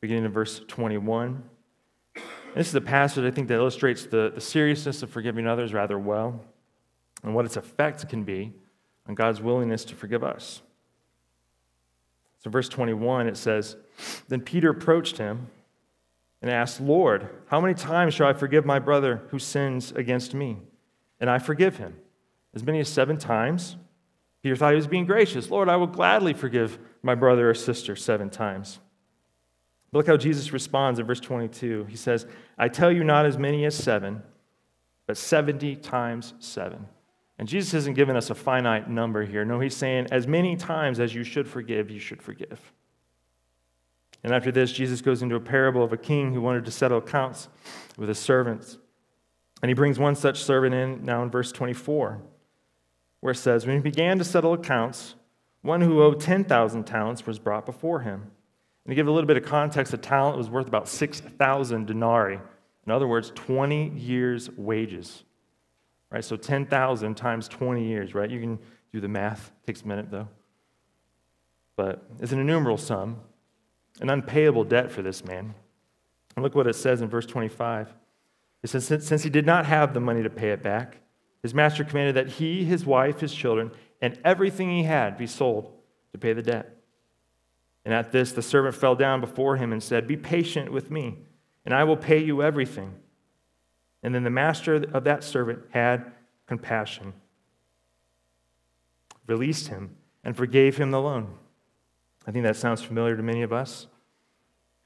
beginning 0.00 0.24
in 0.24 0.30
verse 0.30 0.60
21. 0.68 1.42
This 2.54 2.68
is 2.68 2.74
a 2.76 2.80
passage 2.80 3.24
I 3.24 3.30
think 3.32 3.48
that 3.48 3.54
illustrates 3.54 4.06
the, 4.06 4.30
the 4.32 4.40
seriousness 4.40 5.02
of 5.02 5.10
forgiving 5.10 5.48
others 5.48 5.72
rather 5.72 5.98
well 5.98 6.44
and 7.24 7.34
what 7.34 7.44
its 7.44 7.56
effect 7.56 8.08
can 8.08 8.22
be 8.22 8.52
on 9.08 9.16
God's 9.16 9.40
willingness 9.40 9.84
to 9.86 9.96
forgive 9.96 10.22
us. 10.22 10.62
So, 12.38 12.50
verse 12.50 12.68
21, 12.68 13.26
it 13.26 13.36
says, 13.36 13.76
Then 14.28 14.40
Peter 14.40 14.70
approached 14.70 15.18
him 15.18 15.48
and 16.40 16.50
asked, 16.50 16.80
Lord, 16.80 17.28
how 17.46 17.60
many 17.60 17.74
times 17.74 18.14
shall 18.14 18.28
I 18.28 18.32
forgive 18.32 18.64
my 18.64 18.78
brother 18.78 19.22
who 19.30 19.40
sins 19.40 19.90
against 19.92 20.34
me? 20.34 20.58
And 21.18 21.28
I 21.28 21.38
forgive 21.38 21.78
him. 21.78 21.96
As 22.54 22.62
many 22.62 22.78
as 22.78 22.88
seven 22.88 23.16
times? 23.16 23.76
Peter 24.42 24.56
thought 24.56 24.70
he 24.70 24.76
was 24.76 24.88
being 24.88 25.06
gracious. 25.06 25.50
Lord, 25.50 25.68
I 25.68 25.76
will 25.76 25.86
gladly 25.86 26.32
forgive 26.32 26.78
my 27.02 27.14
brother 27.14 27.48
or 27.48 27.54
sister 27.54 27.94
seven 27.94 28.28
times. 28.28 28.80
But 29.90 29.98
look 29.98 30.06
how 30.08 30.16
Jesus 30.16 30.52
responds 30.52 30.98
in 30.98 31.06
verse 31.06 31.20
22. 31.20 31.84
He 31.88 31.96
says, 31.96 32.26
I 32.58 32.68
tell 32.68 32.90
you 32.90 33.04
not 33.04 33.24
as 33.24 33.38
many 33.38 33.64
as 33.64 33.76
seven, 33.76 34.22
but 35.06 35.16
70 35.16 35.76
times 35.76 36.34
seven. 36.40 36.86
And 37.38 37.48
Jesus 37.48 37.74
isn't 37.74 37.94
giving 37.94 38.16
us 38.16 38.30
a 38.30 38.34
finite 38.34 38.90
number 38.90 39.24
here. 39.24 39.44
No, 39.44 39.60
he's 39.60 39.76
saying, 39.76 40.08
as 40.10 40.26
many 40.26 40.56
times 40.56 40.98
as 40.98 41.14
you 41.14 41.24
should 41.24 41.48
forgive, 41.48 41.90
you 41.90 42.00
should 42.00 42.22
forgive. 42.22 42.72
And 44.24 44.32
after 44.32 44.52
this, 44.52 44.72
Jesus 44.72 45.00
goes 45.00 45.22
into 45.22 45.34
a 45.34 45.40
parable 45.40 45.82
of 45.82 45.92
a 45.92 45.96
king 45.96 46.32
who 46.32 46.40
wanted 46.40 46.64
to 46.64 46.70
settle 46.70 46.98
accounts 46.98 47.48
with 47.96 48.08
his 48.08 48.18
servants. 48.18 48.78
And 49.60 49.68
he 49.68 49.74
brings 49.74 49.98
one 49.98 50.14
such 50.14 50.42
servant 50.42 50.74
in 50.74 51.04
now 51.04 51.22
in 51.22 51.30
verse 51.30 51.52
24 51.52 52.22
where 53.22 53.30
it 53.30 53.36
says, 53.36 53.66
When 53.66 53.76
he 53.76 53.82
began 53.82 54.18
to 54.18 54.24
settle 54.24 54.52
accounts, 54.52 55.14
one 55.62 55.80
who 55.80 56.02
owed 56.02 56.20
10,000 56.20 56.84
talents 56.84 57.24
was 57.24 57.38
brought 57.38 57.64
before 57.64 58.00
him. 58.00 58.30
And 58.84 58.90
to 58.90 58.94
give 58.96 59.06
a 59.06 59.12
little 59.12 59.28
bit 59.28 59.36
of 59.36 59.44
context, 59.44 59.94
a 59.94 59.96
talent 59.96 60.36
was 60.36 60.50
worth 60.50 60.66
about 60.66 60.88
6,000 60.88 61.86
denarii. 61.86 62.40
In 62.84 62.92
other 62.92 63.06
words, 63.06 63.30
20 63.36 63.90
years' 63.90 64.50
wages. 64.50 65.22
Right? 66.10 66.24
So 66.24 66.36
10,000 66.36 67.14
times 67.14 67.46
20 67.46 67.86
years, 67.86 68.12
right? 68.12 68.28
You 68.28 68.40
can 68.40 68.58
do 68.92 69.00
the 69.00 69.08
math. 69.08 69.52
It 69.62 69.68
takes 69.68 69.82
a 69.82 69.86
minute, 69.86 70.10
though. 70.10 70.28
But 71.76 72.04
it's 72.18 72.32
an 72.32 72.40
innumerable 72.40 72.76
sum, 72.76 73.20
an 74.00 74.10
unpayable 74.10 74.64
debt 74.64 74.90
for 74.90 75.00
this 75.00 75.24
man. 75.24 75.54
And 76.34 76.42
look 76.42 76.56
what 76.56 76.66
it 76.66 76.74
says 76.74 77.00
in 77.00 77.08
verse 77.08 77.24
25. 77.24 77.94
It 78.64 78.68
says, 78.68 78.84
Since 78.84 79.22
he 79.22 79.30
did 79.30 79.46
not 79.46 79.64
have 79.66 79.94
the 79.94 80.00
money 80.00 80.24
to 80.24 80.30
pay 80.30 80.50
it 80.50 80.62
back, 80.62 81.01
his 81.42 81.54
master 81.54 81.84
commanded 81.84 82.14
that 82.16 82.34
he, 82.34 82.64
his 82.64 82.86
wife, 82.86 83.20
his 83.20 83.34
children, 83.34 83.72
and 84.00 84.18
everything 84.24 84.70
he 84.70 84.84
had 84.84 85.18
be 85.18 85.26
sold 85.26 85.72
to 86.12 86.18
pay 86.18 86.32
the 86.32 86.42
debt. 86.42 86.76
And 87.84 87.92
at 87.92 88.12
this, 88.12 88.32
the 88.32 88.42
servant 88.42 88.76
fell 88.76 88.94
down 88.94 89.20
before 89.20 89.56
him 89.56 89.72
and 89.72 89.82
said, 89.82 90.06
Be 90.06 90.16
patient 90.16 90.70
with 90.70 90.90
me, 90.90 91.18
and 91.64 91.74
I 91.74 91.84
will 91.84 91.96
pay 91.96 92.22
you 92.22 92.42
everything. 92.42 92.94
And 94.02 94.14
then 94.14 94.24
the 94.24 94.30
master 94.30 94.74
of 94.92 95.04
that 95.04 95.24
servant 95.24 95.60
had 95.70 96.12
compassion, 96.46 97.12
released 99.26 99.68
him, 99.68 99.96
and 100.24 100.36
forgave 100.36 100.76
him 100.76 100.90
the 100.90 101.00
loan. 101.00 101.34
I 102.26 102.30
think 102.30 102.44
that 102.44 102.56
sounds 102.56 102.82
familiar 102.82 103.16
to 103.16 103.22
many 103.22 103.42
of 103.42 103.52
us. 103.52 103.88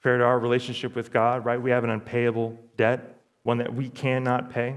Compared 0.00 0.20
to 0.20 0.24
our 0.24 0.38
relationship 0.38 0.94
with 0.94 1.12
God, 1.12 1.44
right? 1.44 1.60
We 1.60 1.70
have 1.70 1.84
an 1.84 1.90
unpayable 1.90 2.58
debt, 2.76 3.20
one 3.42 3.58
that 3.58 3.74
we 3.74 3.88
cannot 3.88 4.50
pay. 4.50 4.76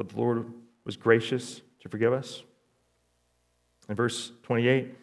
But 0.00 0.08
the 0.08 0.16
Lord 0.16 0.50
was 0.86 0.96
gracious 0.96 1.60
to 1.80 1.90
forgive 1.90 2.14
us. 2.14 2.42
In 3.86 3.94
verse 3.94 4.32
28, 4.44 4.94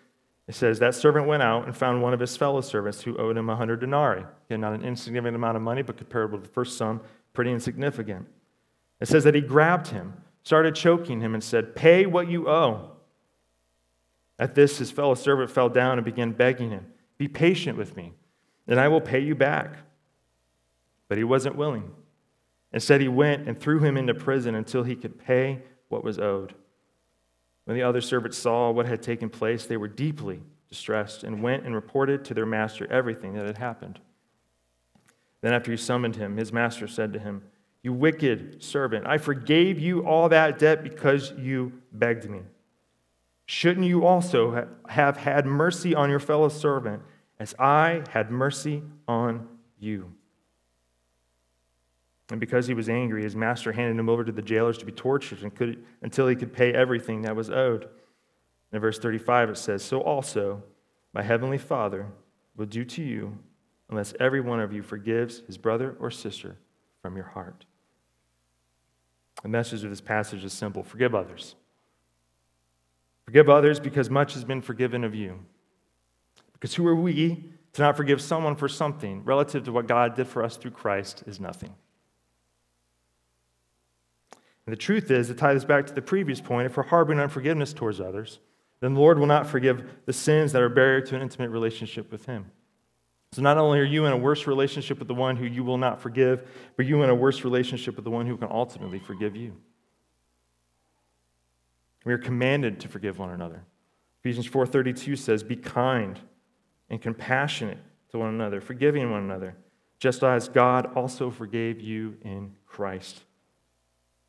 it 0.47 0.55
says, 0.55 0.79
That 0.79 0.95
servant 0.95 1.27
went 1.27 1.43
out 1.43 1.65
and 1.65 1.77
found 1.77 2.01
one 2.01 2.15
of 2.15 2.19
his 2.19 2.36
fellow 2.36 2.62
servants 2.62 3.03
who 3.03 3.15
owed 3.15 3.38
him 3.38 3.47
a 3.47 3.55
hundred 3.55 3.79
denarii. 3.79 4.25
Again, 4.49 4.60
not 4.60 4.73
an 4.73 4.83
insignificant 4.83 5.36
amount 5.36 5.55
of 5.55 5.62
money, 5.62 5.83
but 5.83 5.97
comparable 5.97 6.39
to 6.39 6.41
the 6.41 6.49
first 6.49 6.79
sum, 6.79 7.01
pretty 7.33 7.51
insignificant. 7.51 8.25
It 8.99 9.07
says 9.07 9.23
that 9.25 9.36
he 9.36 9.41
grabbed 9.41 9.89
him, 9.89 10.13
started 10.41 10.73
choking 10.73 11.21
him, 11.21 11.36
and 11.36 11.43
said, 11.43 11.75
Pay 11.75 12.07
what 12.07 12.27
you 12.27 12.49
owe. 12.49 12.93
At 14.39 14.55
this, 14.55 14.79
his 14.79 14.89
fellow 14.89 15.13
servant 15.13 15.51
fell 15.51 15.69
down 15.69 15.99
and 15.99 16.05
began 16.05 16.31
begging 16.31 16.71
him, 16.71 16.88
Be 17.19 17.27
patient 17.27 17.77
with 17.77 17.95
me, 17.95 18.13
and 18.67 18.79
I 18.79 18.88
will 18.88 19.01
pay 19.01 19.19
you 19.19 19.36
back. 19.36 19.75
But 21.07 21.19
he 21.19 21.23
wasn't 21.23 21.55
willing. 21.55 21.91
Instead, 22.73 23.01
he 23.01 23.08
went 23.08 23.47
and 23.47 23.60
threw 23.60 23.80
him 23.80 23.97
into 23.97 24.13
prison 24.13 24.56
until 24.56 24.84
he 24.84 24.95
could 24.95 25.17
pay 25.17 25.62
what 25.89 26.03
was 26.03 26.19
owed. 26.19 26.53
When 27.65 27.75
the 27.75 27.84
other 27.84 28.01
servants 28.01 28.38
saw 28.38 28.71
what 28.71 28.86
had 28.86 29.01
taken 29.01 29.30
place, 29.30 29.65
they 29.65 29.77
were 29.77 29.88
deeply 29.88 30.41
distressed 30.69 31.23
and 31.23 31.41
went 31.41 31.65
and 31.65 31.73
reported 31.73 32.25
to 32.25 32.34
their 32.34 32.45
master 32.45 32.89
everything 32.91 33.34
that 33.34 33.45
had 33.45 33.58
happened. 33.58 33.99
Then, 35.41 35.53
after 35.53 35.71
he 35.71 35.77
summoned 35.77 36.15
him, 36.15 36.38
his 36.38 36.51
master 36.51 36.88
said 36.88 37.13
to 37.13 37.19
him, 37.19 37.43
You 37.84 37.93
wicked 37.93 38.63
servant, 38.63 39.06
I 39.08 39.17
forgave 39.17 39.80
you 39.80 40.06
all 40.06 40.30
that 40.30 40.60
debt 40.60 40.84
because 40.84 41.32
you 41.38 41.73
begged 41.91 42.30
me. 42.30 42.41
Shouldn't 43.45 43.86
you 43.86 44.06
also 44.06 44.67
have 44.89 45.17
had 45.17 45.45
mercy 45.45 45.95
on 45.95 46.10
your 46.10 46.19
fellow 46.19 46.49
servant 46.49 47.01
as 47.39 47.56
I 47.58 48.03
had 48.10 48.30
mercy 48.30 48.84
on 49.08 49.47
you? 49.80 50.12
And 52.29 52.39
because 52.39 52.67
he 52.67 52.73
was 52.73 52.89
angry, 52.89 53.23
his 53.23 53.35
master 53.35 53.71
handed 53.71 53.99
him 53.99 54.09
over 54.09 54.23
to 54.23 54.31
the 54.31 54.41
jailers 54.41 54.77
to 54.79 54.85
be 54.85 54.91
tortured 54.91 55.55
could, 55.55 55.83
until 56.01 56.27
he 56.27 56.35
could 56.35 56.51
pay 56.51 56.73
everything 56.73 57.21
that 57.21 57.35
was 57.35 57.49
owed. 57.49 57.87
In 58.73 58.81
verse 58.81 58.99
35, 58.99 59.51
it 59.51 59.57
says, 59.57 59.83
So 59.83 60.01
also 60.01 60.63
my 61.13 61.23
heavenly 61.23 61.57
Father 61.57 62.07
will 62.57 62.65
do 62.65 62.83
to 62.83 63.01
you 63.01 63.37
unless 63.89 64.13
every 64.19 64.41
one 64.41 64.59
of 64.59 64.73
you 64.73 64.81
forgives 64.81 65.39
his 65.47 65.57
brother 65.57 65.95
or 65.99 66.11
sister 66.11 66.57
from 67.01 67.15
your 67.15 67.25
heart. 67.25 67.65
The 69.41 69.49
message 69.49 69.83
of 69.83 69.89
this 69.89 70.01
passage 70.01 70.43
is 70.43 70.51
simple 70.51 70.83
forgive 70.83 71.15
others. 71.15 71.55
Forgive 73.23 73.49
others 73.49 73.79
because 73.79 74.09
much 74.09 74.33
has 74.33 74.43
been 74.43 74.61
forgiven 74.61 75.03
of 75.03 75.13
you. 75.13 75.39
Because 76.53 76.73
who 76.73 76.87
are 76.87 76.95
we 76.95 77.51
to 77.73 77.81
not 77.81 77.95
forgive 77.95 78.21
someone 78.21 78.55
for 78.55 78.67
something 78.67 79.23
relative 79.23 79.63
to 79.65 79.71
what 79.71 79.87
God 79.87 80.15
did 80.15 80.27
for 80.27 80.43
us 80.43 80.57
through 80.57 80.71
Christ 80.71 81.23
is 81.27 81.39
nothing. 81.39 81.75
And 84.67 84.73
the 84.73 84.77
truth 84.77 85.10
is, 85.10 85.27
to 85.27 85.34
tie 85.34 85.53
this 85.53 85.63
back 85.63 85.88
to 85.88 85.93
the 85.93 86.01
previous 86.01 86.41
point, 86.41 86.65
if 86.65 86.75
we're 86.75 86.84
harboring 86.84 87.21
unforgiveness 87.21 87.71
towards 87.71 88.01
others, 88.01 88.39
then 88.82 88.95
the 88.95 88.99
Lord 88.99 89.17
will 89.17 89.25
not 89.25 89.47
forgive 89.47 89.89
the 90.06 90.12
sins 90.12 90.51
that 90.51 90.62
are 90.62 90.67
barrier 90.67 90.99
to 90.99 91.15
an 91.15 91.21
intimate 91.21 91.51
relationship 91.51 92.12
with 92.12 92.25
Him. 92.25 92.51
So 93.32 93.41
not 93.41 93.58
only 93.58 93.80
are 93.80 93.86
you 93.86 94.06
in 94.06 94.12
a 94.12 94.17
worse 94.17 94.45
relationship 94.45 94.99
with 94.99 95.08
the 95.08 95.13
one 95.13 95.38
who 95.38 95.45
you 95.45 95.63
will 95.63 95.77
not 95.77 96.01
forgive, 96.01 96.49
but 96.75 96.86
you 96.86 97.01
in 97.01 97.10
a 97.10 97.15
worse 97.15 97.45
relationship 97.45 97.95
with 97.95 98.03
the 98.03 98.12
one 98.12 98.27
who 98.27 98.36
can 98.36 98.49
ultimately 98.51 98.99
forgive 98.99 99.38
you. 99.38 99.56
We 102.03 102.12
are 102.12 102.17
commanded 102.17 102.82
to 102.82 102.89
forgive 102.89 103.19
one 103.19 103.30
another. 103.30 103.63
Ephesians 104.19 104.47
4:32 104.47 105.15
says, 105.15 105.43
"Be 105.43 105.56
kind 105.56 106.19
and 106.89 107.01
compassionate 107.01 107.80
to 108.10 108.19
one 108.19 108.34
another, 108.34 108.60
forgiving 108.60 109.12
one 109.12 109.23
another, 109.23 109.56
just 109.97 110.23
as 110.23 110.49
God 110.49 110.88
also 110.93 111.30
forgave 111.30 111.80
you 111.80 112.17
in 112.21 112.56
Christ." 112.65 113.23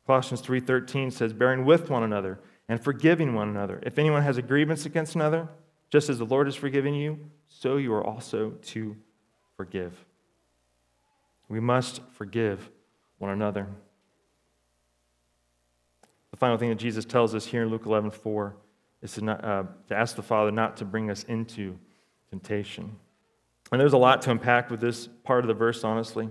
Colossians 0.09 0.41
3:13 0.41 1.11
says 1.11 1.33
bearing 1.33 1.65
with 1.65 1.91
one 1.91 2.01
another 2.01 2.39
and 2.67 2.83
forgiving 2.83 3.35
one 3.35 3.47
another. 3.47 3.79
If 3.83 3.99
anyone 3.99 4.23
has 4.23 4.37
a 4.37 4.41
grievance 4.41 4.87
against 4.87 5.13
another, 5.13 5.47
just 5.91 6.09
as 6.09 6.17
the 6.17 6.25
Lord 6.25 6.47
has 6.47 6.55
forgiven 6.55 6.95
you, 6.95 7.29
so 7.47 7.77
you 7.77 7.93
are 7.93 8.03
also 8.03 8.49
to 8.49 8.97
forgive. 9.55 10.03
We 11.47 11.59
must 11.59 12.01
forgive 12.13 12.71
one 13.19 13.29
another. 13.29 13.67
The 16.31 16.37
final 16.37 16.57
thing 16.57 16.69
that 16.69 16.79
Jesus 16.79 17.05
tells 17.05 17.35
us 17.35 17.45
here 17.45 17.61
in 17.61 17.69
Luke 17.69 17.85
11 17.85 18.09
4 18.09 18.55
is 19.03 19.13
to, 19.13 19.21
not, 19.23 19.45
uh, 19.45 19.63
to 19.89 19.95
ask 19.95 20.15
the 20.15 20.23
Father 20.23 20.49
not 20.49 20.75
to 20.77 20.85
bring 20.85 21.11
us 21.11 21.21
into 21.25 21.77
temptation. 22.31 22.95
And 23.71 23.79
there's 23.79 23.93
a 23.93 23.97
lot 23.99 24.23
to 24.23 24.31
unpack 24.31 24.71
with 24.71 24.79
this 24.79 25.05
part 25.23 25.43
of 25.43 25.49
the 25.49 25.53
verse, 25.53 25.83
honestly. 25.83 26.29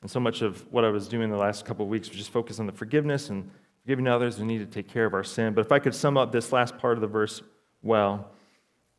And 0.00 0.10
so 0.10 0.20
much 0.20 0.42
of 0.42 0.64
what 0.72 0.84
I 0.84 0.90
was 0.90 1.08
doing 1.08 1.30
the 1.30 1.36
last 1.36 1.64
couple 1.64 1.84
of 1.84 1.90
weeks 1.90 2.08
was 2.08 2.18
just 2.18 2.30
focus 2.30 2.60
on 2.60 2.66
the 2.66 2.72
forgiveness 2.72 3.30
and 3.30 3.50
forgiving 3.82 4.06
others. 4.06 4.38
We 4.38 4.46
need 4.46 4.58
to 4.58 4.66
take 4.66 4.88
care 4.88 5.04
of 5.04 5.14
our 5.14 5.24
sin. 5.24 5.54
But 5.54 5.66
if 5.66 5.72
I 5.72 5.78
could 5.78 5.94
sum 5.94 6.16
up 6.16 6.30
this 6.30 6.52
last 6.52 6.78
part 6.78 6.96
of 6.96 7.00
the 7.00 7.08
verse 7.08 7.42
well, 7.82 8.30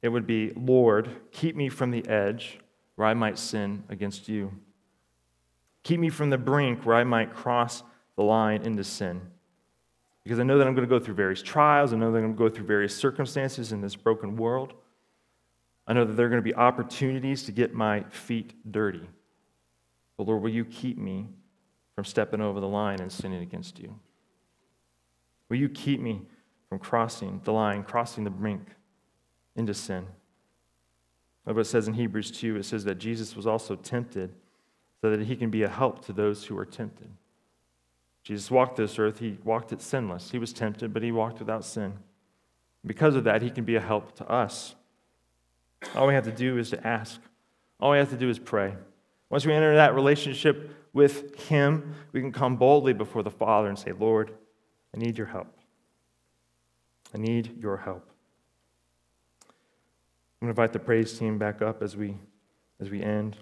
it 0.02 0.10
would 0.10 0.28
be 0.28 0.52
Lord, 0.56 1.10
keep 1.32 1.56
me 1.56 1.70
from 1.70 1.92
the 1.92 2.08
edge 2.08 2.60
where 2.96 3.08
I 3.08 3.14
might 3.14 3.38
sin 3.38 3.84
against 3.90 4.28
you. 4.28 4.52
Keep 5.84 6.02
me 6.02 6.10
from 6.10 6.30
the 6.30 6.38
brink 6.38 6.86
where 6.86 6.96
I 6.96 7.04
might 7.04 7.34
cross 7.34 7.84
the 8.16 8.24
line 8.24 8.64
into 8.64 8.84
sin. 8.84 9.22
Because 10.24 10.40
I 10.40 10.44
know 10.44 10.58
that 10.58 10.68
I'm 10.68 10.76
going 10.76 10.88
to 10.88 10.90
go 10.90 11.04
through 11.04 11.16
various 11.16 11.42
trials. 11.42 11.94
I 11.94 11.96
know 11.96 12.12
that 12.12 12.18
I'm 12.18 12.36
going 12.36 12.36
to 12.36 12.38
go 12.38 12.50
through 12.50 12.66
various 12.66 12.96
circumstances 12.96 13.72
in 13.72 13.82
this 13.82 13.96
broken 13.96 14.36
world. 14.36 14.74
I 15.88 15.94
know 15.94 16.06
that 16.06 16.14
there 16.14 16.26
are 16.26 16.30
going 16.30 16.42
to 16.42 16.44
be 16.44 16.54
opportunities 16.54 17.44
to 17.44 17.52
get 17.52 17.74
my 17.74 18.04
feet 18.10 18.54
dirty. 18.72 19.08
But 20.20 20.28
Lord, 20.28 20.42
will 20.42 20.50
you 20.50 20.66
keep 20.66 20.98
me 20.98 21.30
from 21.96 22.04
stepping 22.04 22.42
over 22.42 22.60
the 22.60 22.68
line 22.68 23.00
and 23.00 23.10
sinning 23.10 23.42
against 23.42 23.80
you? 23.80 23.98
Will 25.48 25.56
you 25.56 25.70
keep 25.70 26.02
me 26.02 26.24
from 26.68 26.78
crossing 26.78 27.40
the 27.46 27.54
line, 27.54 27.84
crossing 27.84 28.26
the 28.26 28.30
brink 28.30 28.68
into 29.56 29.74
sin? 29.74 30.06
Like 31.46 31.56
what 31.56 31.62
it 31.62 31.70
says 31.70 31.88
in 31.88 31.94
Hebrews 31.94 32.32
2, 32.32 32.58
it 32.58 32.66
says 32.66 32.84
that 32.84 32.96
Jesus 32.96 33.34
was 33.34 33.48
also 33.48 33.78
tempted 33.78 34.34
so 35.00 35.10
that 35.10 35.22
he 35.22 35.38
can 35.38 35.50
be 35.50 35.64
a 35.64 35.70
help 35.70 36.04
to 36.08 36.12
those 36.12 36.44
who 36.44 36.58
are 36.58 36.66
tempted. 36.66 37.08
Jesus 38.22 38.52
walked 38.52 38.76
this 38.76 39.00
earth, 39.00 39.20
he 39.20 39.38
walked 39.46 39.72
it 39.72 39.82
sinless. 39.82 40.32
He 40.32 40.38
was 40.38 40.52
tempted, 40.52 40.94
but 40.94 41.02
he 41.02 41.14
walked 41.14 41.40
without 41.40 41.64
sin. 41.64 41.94
Because 42.86 43.16
of 43.16 43.24
that, 43.24 43.42
he 43.42 43.50
can 43.50 43.64
be 43.64 43.78
a 43.78 43.82
help 43.82 44.16
to 44.16 44.30
us. 44.30 44.76
All 45.96 46.08
we 46.08 46.14
have 46.14 46.26
to 46.26 46.32
do 46.34 46.58
is 46.58 46.72
to 46.72 46.86
ask. 46.86 47.22
All 47.80 47.92
we 47.92 48.00
have 48.00 48.10
to 48.10 48.18
do 48.18 48.30
is 48.30 48.38
pray. 48.38 48.76
Once 49.30 49.46
we 49.46 49.54
enter 49.54 49.76
that 49.76 49.94
relationship 49.94 50.76
with 50.94 51.40
him, 51.48 51.94
we 52.12 52.22
can 52.22 52.32
come 52.32 52.56
boldly 52.56 52.94
before 52.94 53.24
the 53.24 53.30
Father 53.32 53.68
and 53.68 53.78
say, 53.78 53.92
Lord, 53.92 54.32
I 54.94 54.98
need 54.98 55.18
your 55.18 55.28
help. 55.28 55.56
I 57.14 57.18
need 57.18 57.58
your 57.62 57.78
help. 57.78 58.10
I'm 60.42 60.48
going 60.48 60.56
to 60.56 60.62
invite 60.62 60.74
the 60.74 60.80
praise 60.80 61.18
team 61.18 61.38
back 61.38 61.62
up 61.62 61.84
as 61.84 61.96
we, 61.96 62.18
as 62.80 62.90
we 62.90 63.02
end. 63.02 63.38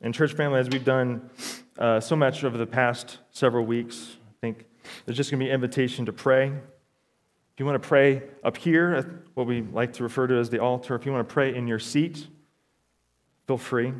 And, 0.00 0.14
church 0.14 0.34
family, 0.34 0.60
as 0.60 0.68
we've 0.68 0.84
done 0.84 1.30
uh, 1.78 2.00
so 2.00 2.16
much 2.16 2.44
over 2.44 2.56
the 2.56 2.66
past 2.66 3.18
several 3.30 3.64
weeks, 3.64 4.16
I 4.28 4.34
think 4.40 4.66
there's 5.04 5.16
just 5.16 5.30
going 5.30 5.40
to 5.40 5.44
be 5.44 5.50
an 5.50 5.54
invitation 5.54 6.06
to 6.06 6.12
pray. 6.12 6.48
If 6.48 7.60
you 7.60 7.66
want 7.66 7.82
to 7.82 7.86
pray 7.86 8.22
up 8.42 8.56
here 8.56 8.94
at 8.94 9.06
what 9.34 9.46
we 9.46 9.62
like 9.62 9.92
to 9.94 10.02
refer 10.02 10.26
to 10.26 10.38
as 10.38 10.48
the 10.48 10.58
altar, 10.58 10.94
if 10.94 11.04
you 11.04 11.12
want 11.12 11.28
to 11.28 11.32
pray 11.32 11.54
in 11.54 11.66
your 11.66 11.78
seat, 11.78 12.26
feel 13.46 13.58
free. 13.58 13.92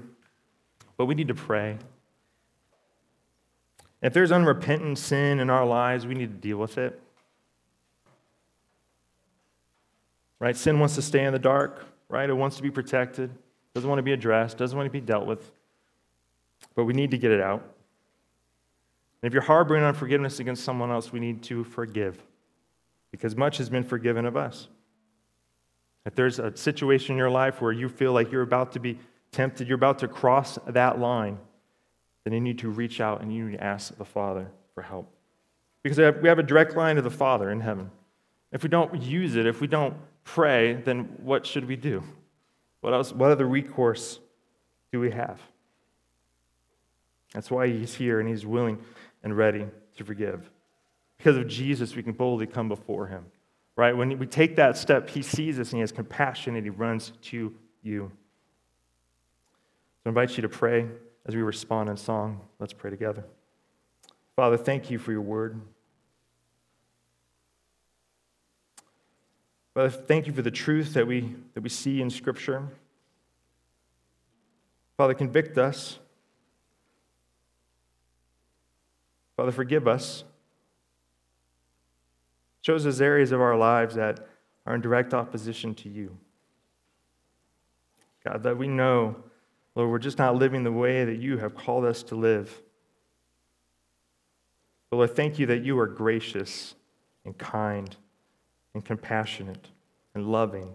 But 1.03 1.07
we 1.07 1.17
need 1.17 1.27
to 1.27 1.35
pray. 1.35 1.79
If 4.03 4.13
there's 4.13 4.31
unrepentant 4.31 4.99
sin 4.99 5.41
in 5.41 5.51
our 5.51 5.67
lives, 5.67 6.07
we 6.07 6.15
need 6.15 6.31
to 6.31 6.49
deal 6.49 6.59
with 6.59 6.79
it. 6.79 7.03
Right? 10.39 10.57
Sin 10.57 10.79
wants 10.79 10.95
to 10.95 11.03
stay 11.03 11.25
in 11.25 11.33
the 11.33 11.41
dark, 11.41 11.85
right? 12.09 12.31
It 12.31 12.35
wants 12.35 12.55
to 12.59 12.63
be 12.63 12.71
protected, 12.71 13.33
doesn't 13.75 13.91
want 13.91 13.99
to 13.99 14.05
be 14.05 14.13
addressed, 14.13 14.59
doesn't 14.59 14.79
want 14.79 14.87
to 14.87 14.93
be 14.93 15.01
dealt 15.01 15.27
with. 15.27 15.51
But 16.77 16.85
we 16.85 16.93
need 16.93 17.11
to 17.11 17.19
get 17.19 17.33
it 17.33 17.41
out. 17.41 17.63
And 19.23 19.29
if 19.29 19.33
you're 19.33 19.43
harboring 19.43 19.83
unforgiveness 19.83 20.39
against 20.39 20.63
someone 20.63 20.93
else, 20.93 21.11
we 21.11 21.19
need 21.19 21.43
to 21.43 21.65
forgive 21.65 22.23
because 23.11 23.35
much 23.35 23.59
has 23.59 23.69
been 23.69 23.83
forgiven 23.83 24.25
of 24.25 24.37
us. 24.37 24.69
If 26.07 26.15
there's 26.15 26.39
a 26.39 26.57
situation 26.57 27.15
in 27.15 27.19
your 27.19 27.29
life 27.29 27.61
where 27.61 27.73
you 27.73 27.89
feel 27.89 28.13
like 28.13 28.31
you're 28.31 28.43
about 28.43 28.71
to 28.75 28.79
be 28.79 29.01
tempted, 29.33 29.67
you're 29.67 29.77
about 29.77 29.99
to 30.01 30.09
cross 30.09 30.59
that 30.67 30.99
line, 30.99 31.39
then 32.25 32.33
you 32.33 32.41
need 32.41 32.59
to 32.61 32.69
reach 32.69 33.01
out 33.01 33.21
and 33.21 33.35
you 33.35 33.47
need 33.49 33.57
to 33.57 33.65
ask 33.65 33.97
the 33.97 34.05
Father 34.05 34.51
for 34.75 34.83
help. 34.83 35.13
Because 35.83 35.99
we 35.99 36.29
have 36.29 36.39
a 36.39 36.45
direct 36.45 36.77
line 36.77 36.97
to 36.97 37.03
the 37.03 37.11
Father 37.11 37.51
in 37.51 37.61
heaven. 37.61 37.91
If 38.53 38.63
we 38.63 38.69
don't 38.69 39.03
use 39.03 39.35
it, 39.35 39.47
if 39.47 39.61
we 39.61 39.67
don't 39.67 39.95
pray, 40.25 40.75
then 40.75 41.17
what 41.23 41.45
should 41.47 41.67
we 41.67 41.75
do? 41.75 42.05
What 42.83 42.93
else? 42.93 43.13
What 43.13 43.31
other 43.31 43.47
recourse 43.47 44.21
do 44.93 45.01
we 45.01 45.11
have? 45.11 45.41
That's 47.33 47.51
why 47.51 47.69
he's 47.69 47.95
here 47.95 48.21
and 48.21 48.29
he's 48.29 48.45
willing 48.45 48.79
and 49.25 49.37
ready 49.37 49.67
to 49.97 50.05
forgive. 50.05 50.51
Because 51.17 51.37
of 51.37 51.49
Jesus, 51.49 51.97
we 51.97 52.03
can 52.03 52.13
boldly 52.13 52.47
come 52.47 52.69
before 52.69 53.07
him. 53.07 53.25
Right? 53.75 53.97
When 53.97 54.19
we 54.19 54.27
take 54.27 54.57
that 54.57 54.77
step, 54.77 55.09
he 55.09 55.23
sees 55.23 55.59
us 55.59 55.71
and 55.71 55.79
he 55.79 55.81
has 55.81 55.93
compassion 55.93 56.57
and 56.57 56.65
he 56.65 56.71
runs 56.71 57.13
to 57.23 57.55
you. 57.83 58.13
So 60.03 60.09
I 60.09 60.09
invite 60.09 60.37
you 60.37 60.43
to 60.43 60.49
pray 60.49 60.89
as 61.27 61.37
we 61.37 61.43
respond 61.43 61.89
in 61.89 61.97
song. 61.97 62.41
Let's 62.59 62.73
pray 62.73 62.91
together. 62.91 63.25
Father, 64.35 64.57
thank 64.57 64.91
you 64.91 64.99
for 64.99 65.13
your 65.13 65.21
word. 65.21 65.61
Father, 69.75 69.91
thank 69.91 70.27
you 70.27 70.33
for 70.33 70.43
the 70.43 70.51
truth 70.51 70.95
that 70.95 71.07
we, 71.07 71.35
that 71.55 71.63
we 71.63 71.69
see 71.69 72.03
in 72.03 72.11
Scripture. 72.11 72.69
Father, 74.97 75.15
convict 75.15 75.57
us. 75.57 75.99
Father, 79.37 79.53
forgive 79.53 79.87
us. 79.87 80.25
Show 82.63 82.75
us 82.75 83.01
areas 83.01 83.33
of 83.33 83.41
our 83.41 83.57
lives 83.57 83.95
that 83.95 84.27
are 84.67 84.75
in 84.75 84.81
direct 84.81 85.15
opposition 85.15 85.75
to 85.77 85.89
you. 85.89 86.17
God, 88.25 88.43
that 88.45 88.57
we 88.57 88.69
know, 88.69 89.17
Lord, 89.75 89.91
we're 89.91 89.99
just 89.99 90.19
not 90.19 90.37
living 90.37 90.65
the 90.65 90.73
way 90.73 91.05
that 91.05 91.19
you 91.19 91.39
have 91.39 91.55
called 91.55 91.85
us 91.85 92.03
to 92.05 92.15
live. 92.15 92.61
But 94.91 94.97
Lord, 94.99 95.17
thank 95.17 95.39
you 95.39 95.47
that 95.47 95.65
you 95.65 95.79
are 95.79 95.87
gracious 95.87 96.75
and 97.25 97.37
kind 97.39 97.95
and 98.75 98.85
compassionate 98.85 99.69
and 100.15 100.27
loving, 100.27 100.69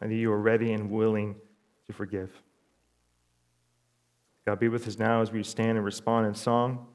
and 0.00 0.10
that 0.10 0.16
you 0.16 0.32
are 0.32 0.40
ready 0.40 0.72
and 0.72 0.90
willing 0.90 1.36
to 1.86 1.92
forgive. 1.92 2.30
God, 4.46 4.58
be 4.58 4.68
with 4.68 4.88
us 4.88 4.98
now 4.98 5.20
as 5.20 5.30
we 5.30 5.42
stand 5.42 5.76
and 5.76 5.84
respond 5.84 6.26
in 6.26 6.34
song. 6.34 6.86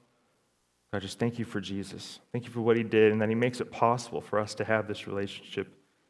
God, 0.92 1.02
just 1.02 1.20
thank 1.20 1.40
you 1.40 1.46
for 1.46 1.62
Jesus. 1.62 2.20
Thank 2.32 2.46
you 2.46 2.52
for 2.52 2.62
what 2.62 2.78
he 2.78 2.84
did 2.84 3.12
and 3.12 3.22
that 3.22 3.30
he 3.30 3.36
makes 3.36 3.62
it 3.62 3.72
possible 3.72 4.22
for 4.22 4.40
us 4.40 4.54
to 4.56 4.64
have 4.64 4.88
this 4.88 5.08
relationship 5.08 5.68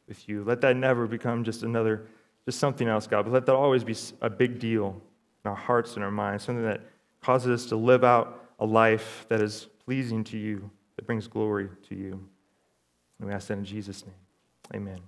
with 0.08 0.28
you. 0.28 0.43
Let 0.43 0.62
that 0.62 0.76
never 0.76 1.08
become 1.08 1.43
just 1.43 1.63
another, 1.63 2.08
just 2.45 2.60
something 2.60 2.88
else, 2.88 3.08
God. 3.08 3.23
But 3.23 3.34
let 3.34 3.45
that 3.45 3.56
always 3.56 3.84
be 3.84 3.95
a 4.21 4.29
big 4.29 4.60
deal 4.60 5.01
in 5.43 5.49
our 5.49 5.56
hearts 5.56 5.95
and 5.95 6.03
our 6.03 6.12
minds, 6.12 6.43
something 6.43 6.63
that 6.63 6.82
causes 7.21 7.63
us 7.63 7.69
to 7.69 7.75
live 7.75 8.03
out 8.03 8.49
a 8.60 8.65
life 8.65 9.25
that 9.29 9.41
is 9.41 9.67
pleasing 9.86 10.23
to 10.25 10.38
you, 10.38 10.69
that 10.95 11.06
brings 11.06 11.27
glory 11.27 11.69
to 11.89 11.95
you. 11.95 12.12
And 13.19 13.27
we 13.27 13.34
ask 13.34 13.47
that 13.47 13.58
in 13.58 13.65
Jesus' 13.65 14.03
name. 14.06 14.15
Amen. 14.73 14.99